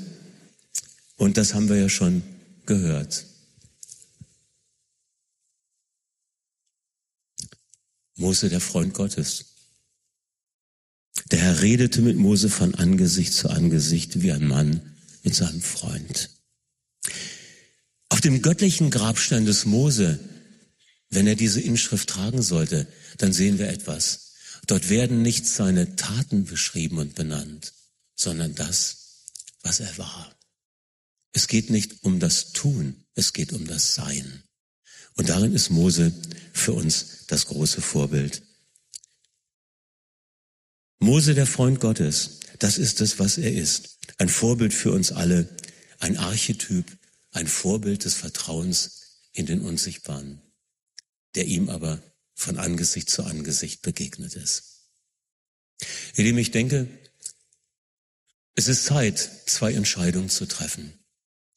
[1.16, 2.22] Und das haben wir ja schon
[2.66, 3.24] gehört.
[8.16, 9.44] Mose, der Freund Gottes.
[11.30, 16.30] Der Herr redete mit Mose von Angesicht zu Angesicht wie ein Mann mit seinem Freund.
[18.08, 20.18] Auf dem göttlichen Grabstein des Mose,
[21.10, 22.86] wenn er diese Inschrift tragen sollte,
[23.18, 24.34] dann sehen wir etwas.
[24.66, 27.72] Dort werden nicht seine Taten beschrieben und benannt,
[28.14, 29.24] sondern das,
[29.62, 30.34] was er war.
[31.32, 34.42] Es geht nicht um das Tun, es geht um das Sein.
[35.16, 36.12] Und darin ist Mose
[36.52, 38.42] für uns das große Vorbild.
[40.98, 43.98] Mose, der Freund Gottes, das ist es, was er ist.
[44.18, 45.48] Ein Vorbild für uns alle,
[45.98, 46.84] ein Archetyp,
[47.32, 50.40] ein Vorbild des Vertrauens in den Unsichtbaren,
[51.34, 52.02] der ihm aber
[52.34, 54.88] von Angesicht zu Angesicht begegnet ist.
[56.14, 56.88] Indem ich denke,
[58.54, 60.92] es ist Zeit, zwei Entscheidungen zu treffen.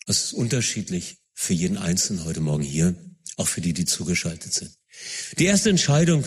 [0.06, 2.96] Es ist unterschiedlich für jeden Einzelnen heute Morgen hier,
[3.40, 4.72] auch für die, die zugeschaltet sind.
[5.38, 6.26] Die erste Entscheidung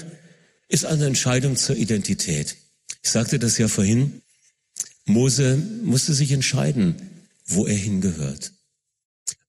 [0.69, 2.57] ist eine Entscheidung zur Identität.
[3.03, 4.23] Ich sagte das ja vorhin.
[5.05, 6.95] Mose musste sich entscheiden,
[7.47, 8.53] wo er hingehört.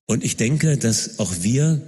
[0.06, 1.82] Und ich denke, dass auch wir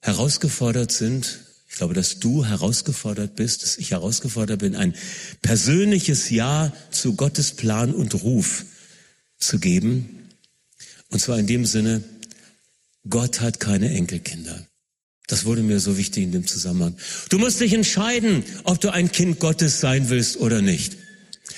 [0.00, 4.94] herausgefordert sind, ich glaube, dass du herausgefordert bist, dass ich herausgefordert bin, ein
[5.42, 8.64] persönliches Ja zu Gottes Plan und Ruf
[9.38, 10.30] zu geben.
[11.08, 12.04] Und zwar in dem Sinne,
[13.08, 14.66] Gott hat keine Enkelkinder.
[15.26, 16.94] Das wurde mir so wichtig in dem Zusammenhang.
[17.30, 20.96] Du musst dich entscheiden, ob du ein Kind Gottes sein willst oder nicht.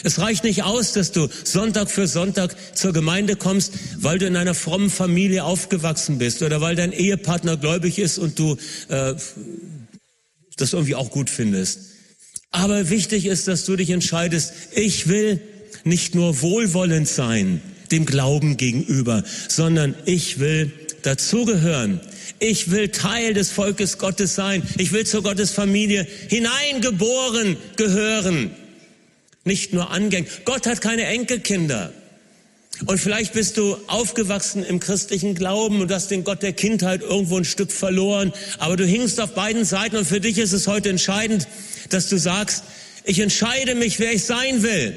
[0.02, 4.36] Es reicht nicht aus, dass du Sonntag für Sonntag zur Gemeinde kommst, weil du in
[4.36, 8.56] einer frommen Familie aufgewachsen bist oder weil dein Ehepartner gläubig ist und du
[8.88, 9.14] äh,
[10.56, 11.80] das irgendwie auch gut findest.
[12.50, 15.40] Aber wichtig ist, dass du dich entscheidest, ich will
[15.84, 17.60] nicht nur wohlwollend sein
[17.90, 20.72] dem Glauben gegenüber, sondern ich will
[21.06, 22.00] dazugehören.
[22.38, 24.62] Ich will Teil des Volkes Gottes sein.
[24.78, 28.50] Ich will zur Gottes Familie hineingeboren gehören.
[29.44, 30.26] Nicht nur angängen.
[30.44, 31.92] Gott hat keine Enkelkinder.
[32.84, 37.38] Und vielleicht bist du aufgewachsen im christlichen Glauben und hast den Gott der Kindheit irgendwo
[37.38, 38.32] ein Stück verloren.
[38.58, 41.48] Aber du hingst auf beiden Seiten und für dich ist es heute entscheidend,
[41.88, 42.64] dass du sagst,
[43.04, 44.94] ich entscheide mich, wer ich sein will.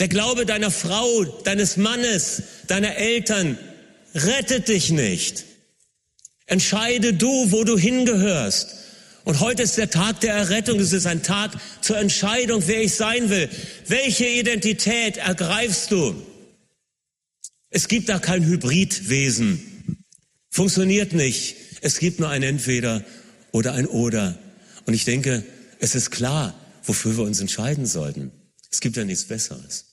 [0.00, 3.58] Der Glaube deiner Frau, deines Mannes, deiner Eltern
[4.14, 5.44] rettet dich nicht.
[6.46, 8.76] Entscheide du, wo du hingehörst.
[9.24, 10.80] Und heute ist der Tag der Errettung.
[10.80, 13.50] Es ist ein Tag zur Entscheidung, wer ich sein will.
[13.86, 16.14] Welche Identität ergreifst du?
[17.68, 20.02] Es gibt da kein Hybridwesen.
[20.48, 21.56] Funktioniert nicht.
[21.82, 23.04] Es gibt nur ein Entweder
[23.52, 24.38] oder ein Oder.
[24.86, 25.44] Und ich denke,
[25.78, 28.32] es ist klar, wofür wir uns entscheiden sollten.
[28.72, 29.89] Es gibt ja nichts Besseres.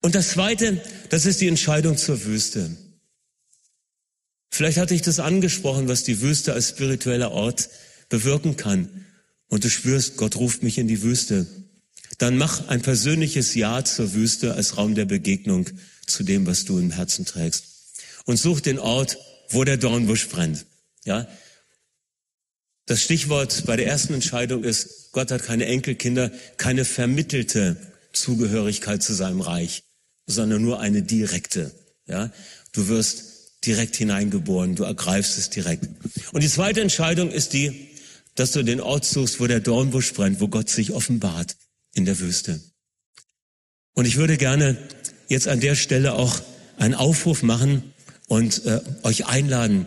[0.00, 0.80] Und das Zweite,
[1.10, 2.76] das ist die Entscheidung zur Wüste.
[4.50, 7.68] Vielleicht hatte ich das angesprochen, was die Wüste als spiritueller Ort
[8.08, 9.04] bewirken kann.
[9.48, 11.46] Und du spürst, Gott ruft mich in die Wüste.
[12.18, 15.68] Dann mach ein persönliches Ja zur Wüste als Raum der Begegnung
[16.06, 17.64] zu dem, was du im Herzen trägst.
[18.24, 19.18] Und such den Ort,
[19.50, 20.66] wo der Dornbusch brennt.
[21.04, 21.28] Ja?
[22.86, 27.76] Das Stichwort bei der ersten Entscheidung ist, Gott hat keine Enkelkinder, keine vermittelte
[28.12, 29.82] Zugehörigkeit zu seinem Reich
[30.28, 31.72] sondern nur eine direkte.
[32.06, 32.30] Ja,
[32.72, 33.24] du wirst
[33.66, 35.88] direkt hineingeboren, du ergreifst es direkt.
[36.32, 37.88] Und die zweite Entscheidung ist die,
[38.36, 41.56] dass du den Ort suchst, wo der Dornbusch brennt, wo Gott sich offenbart
[41.92, 42.60] in der Wüste.
[43.94, 44.76] Und ich würde gerne
[45.28, 46.40] jetzt an der Stelle auch
[46.76, 47.82] einen Aufruf machen
[48.28, 49.86] und äh, euch einladen.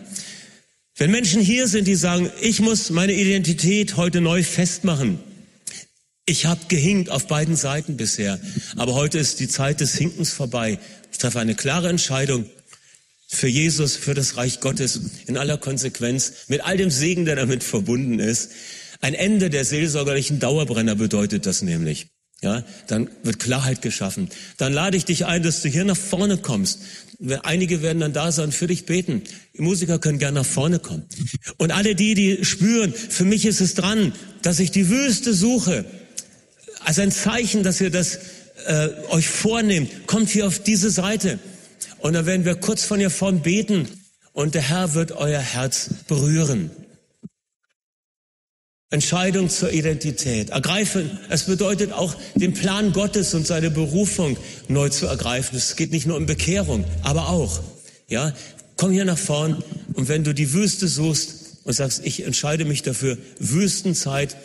[0.96, 5.18] Wenn Menschen hier sind, die sagen, ich muss meine Identität heute neu festmachen,
[6.26, 8.38] ich habe gehinkt auf beiden Seiten bisher,
[8.76, 10.78] aber heute ist die Zeit des Hinkens vorbei.
[11.10, 12.46] Ich treffe eine klare Entscheidung
[13.26, 17.64] für Jesus, für das Reich Gottes in aller Konsequenz, mit all dem Segen, der damit
[17.64, 18.50] verbunden ist.
[19.00, 22.06] Ein Ende der seelsorgerlichen Dauerbrenner bedeutet das nämlich.
[22.40, 24.28] Ja, dann wird Klarheit geschaffen.
[24.56, 26.80] Dann lade ich dich ein, dass du hier nach vorne kommst.
[27.44, 29.22] Einige werden dann da sein, für dich beten.
[29.56, 31.04] Die Musiker können gerne nach vorne kommen.
[31.56, 34.12] Und alle die, die spüren, für mich ist es dran,
[34.42, 35.84] dass ich die Wüste suche,
[36.84, 38.18] als ein Zeichen, dass ihr das
[38.66, 41.38] äh, euch vornehmt, kommt hier auf diese Seite.
[41.98, 43.88] Und dann werden wir kurz von hier vorn beten
[44.32, 46.70] und der Herr wird euer Herz berühren.
[48.90, 50.50] Entscheidung zur Identität.
[50.50, 54.36] Ergreifen, es bedeutet auch den Plan Gottes und seine Berufung
[54.68, 55.56] neu zu ergreifen.
[55.56, 57.60] Es geht nicht nur um Bekehrung, aber auch.
[58.08, 58.34] Ja,
[58.76, 59.62] komm hier nach vorn
[59.94, 64.36] und wenn du die Wüste suchst und sagst, ich entscheide mich dafür, Wüstenzeit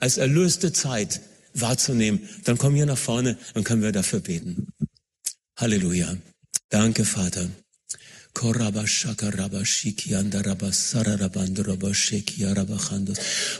[0.00, 1.20] als erlöste Zeit
[1.60, 4.68] wahrzunehmen, dann komm hier nach vorne, dann können wir dafür beten.
[5.56, 6.16] Halleluja.
[6.70, 7.48] Danke, Vater.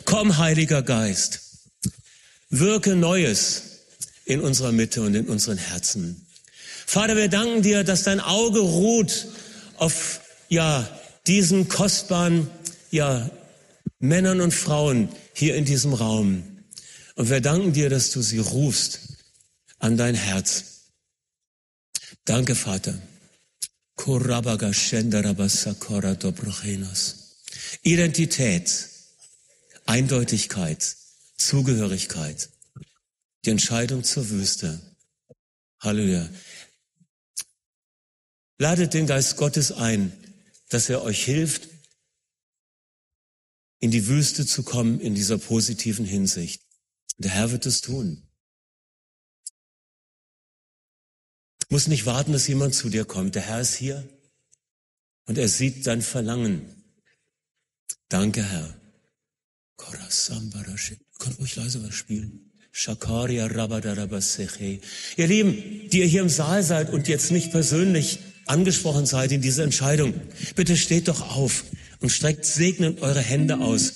[0.04, 1.40] Komm, Heiliger Geist,
[2.50, 3.62] wirke Neues
[4.24, 6.26] in unserer Mitte und in unseren Herzen.
[6.86, 9.26] Vater, wir danken dir, dass dein Auge ruht
[9.76, 10.88] auf, ja,
[11.26, 12.48] diesen kostbaren,
[12.90, 13.30] ja,
[13.98, 16.57] Männern und Frauen hier in diesem Raum.
[17.18, 19.00] Und wir danken dir, dass du sie rufst
[19.80, 20.92] an dein Herz.
[22.24, 22.96] Danke, Vater.
[27.82, 28.88] Identität,
[29.84, 30.96] Eindeutigkeit,
[31.36, 32.50] Zugehörigkeit,
[33.44, 34.80] die Entscheidung zur Wüste.
[35.80, 36.30] Halleluja.
[38.58, 40.12] Ladet den Geist Gottes ein,
[40.68, 41.66] dass er euch hilft,
[43.80, 46.67] in die Wüste zu kommen in dieser positiven Hinsicht.
[47.18, 48.22] Der Herr wird es tun.
[51.68, 53.34] Muss nicht warten, dass jemand zu dir kommt.
[53.34, 54.08] Der Herr ist hier
[55.26, 56.64] und er sieht dein Verlangen.
[58.08, 58.74] Danke, Herr.
[61.18, 62.52] Könnt ruhig leise was spielen.
[62.70, 64.80] Shakaria Rabadarabaseche.
[65.16, 69.42] Ihr Lieben, die ihr hier im Saal seid und jetzt nicht persönlich angesprochen seid in
[69.42, 70.14] dieser Entscheidung,
[70.54, 71.64] bitte steht doch auf
[72.00, 73.94] und streckt segnend eure Hände aus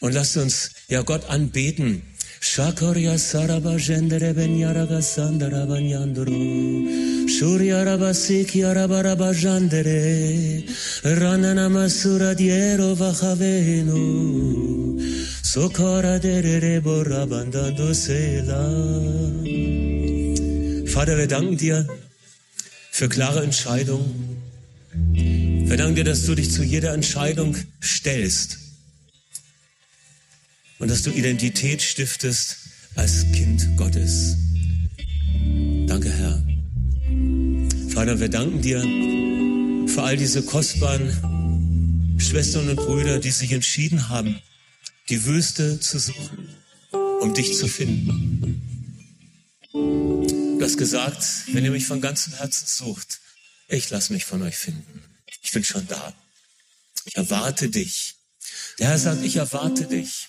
[0.00, 2.02] und lasst uns ja Gott anbeten
[2.42, 7.28] Shakarya saraba jendere ben yaraga sandara banyanduru.
[7.30, 10.66] Shurya rabasiki arabaraba jandere.
[11.04, 14.00] Ranana masura diero vachavenu.
[15.52, 18.64] Sokara derere borabandando sela.
[20.92, 21.86] Vater, wir danken dir
[22.90, 24.42] für klare Entscheidungen.
[25.68, 28.61] Wir danken dir, dass du dich zu jeder Entscheidung stellst
[30.82, 32.56] und dass du Identität stiftest
[32.96, 34.36] als Kind Gottes.
[35.86, 36.44] Danke, Herr.
[37.90, 38.80] Vater, wir danken dir
[39.88, 44.42] für all diese kostbaren Schwestern und Brüder, die sich entschieden haben,
[45.08, 46.48] die Wüste zu suchen,
[47.20, 48.60] um dich zu finden.
[49.72, 53.20] Du hast gesagt, wenn ihr mich von ganzem Herzen sucht,
[53.68, 55.04] ich lasse mich von euch finden.
[55.42, 56.12] Ich bin schon da.
[57.04, 58.16] Ich erwarte dich.
[58.80, 60.28] Der Herr sagt, ich erwarte dich.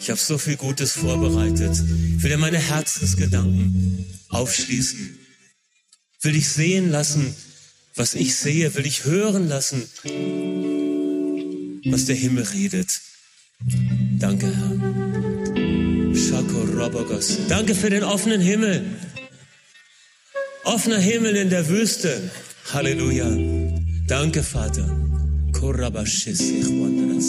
[0.00, 1.72] Ich habe so viel Gutes vorbereitet.
[2.16, 5.18] Ich will dir meine Herzensgedanken aufschließen.
[6.22, 7.34] Will dich sehen lassen,
[7.94, 8.74] was ich sehe.
[8.74, 9.82] Will dich hören lassen,
[11.92, 12.88] was der Himmel redet.
[14.18, 14.70] Danke, Herr.
[17.48, 18.84] Danke für den offenen Himmel.
[20.64, 22.30] Offener Himmel in der Wüste.
[22.72, 23.30] Halleluja.
[24.06, 24.88] Danke, Vater.
[25.52, 27.20] Korabashis, ich wandere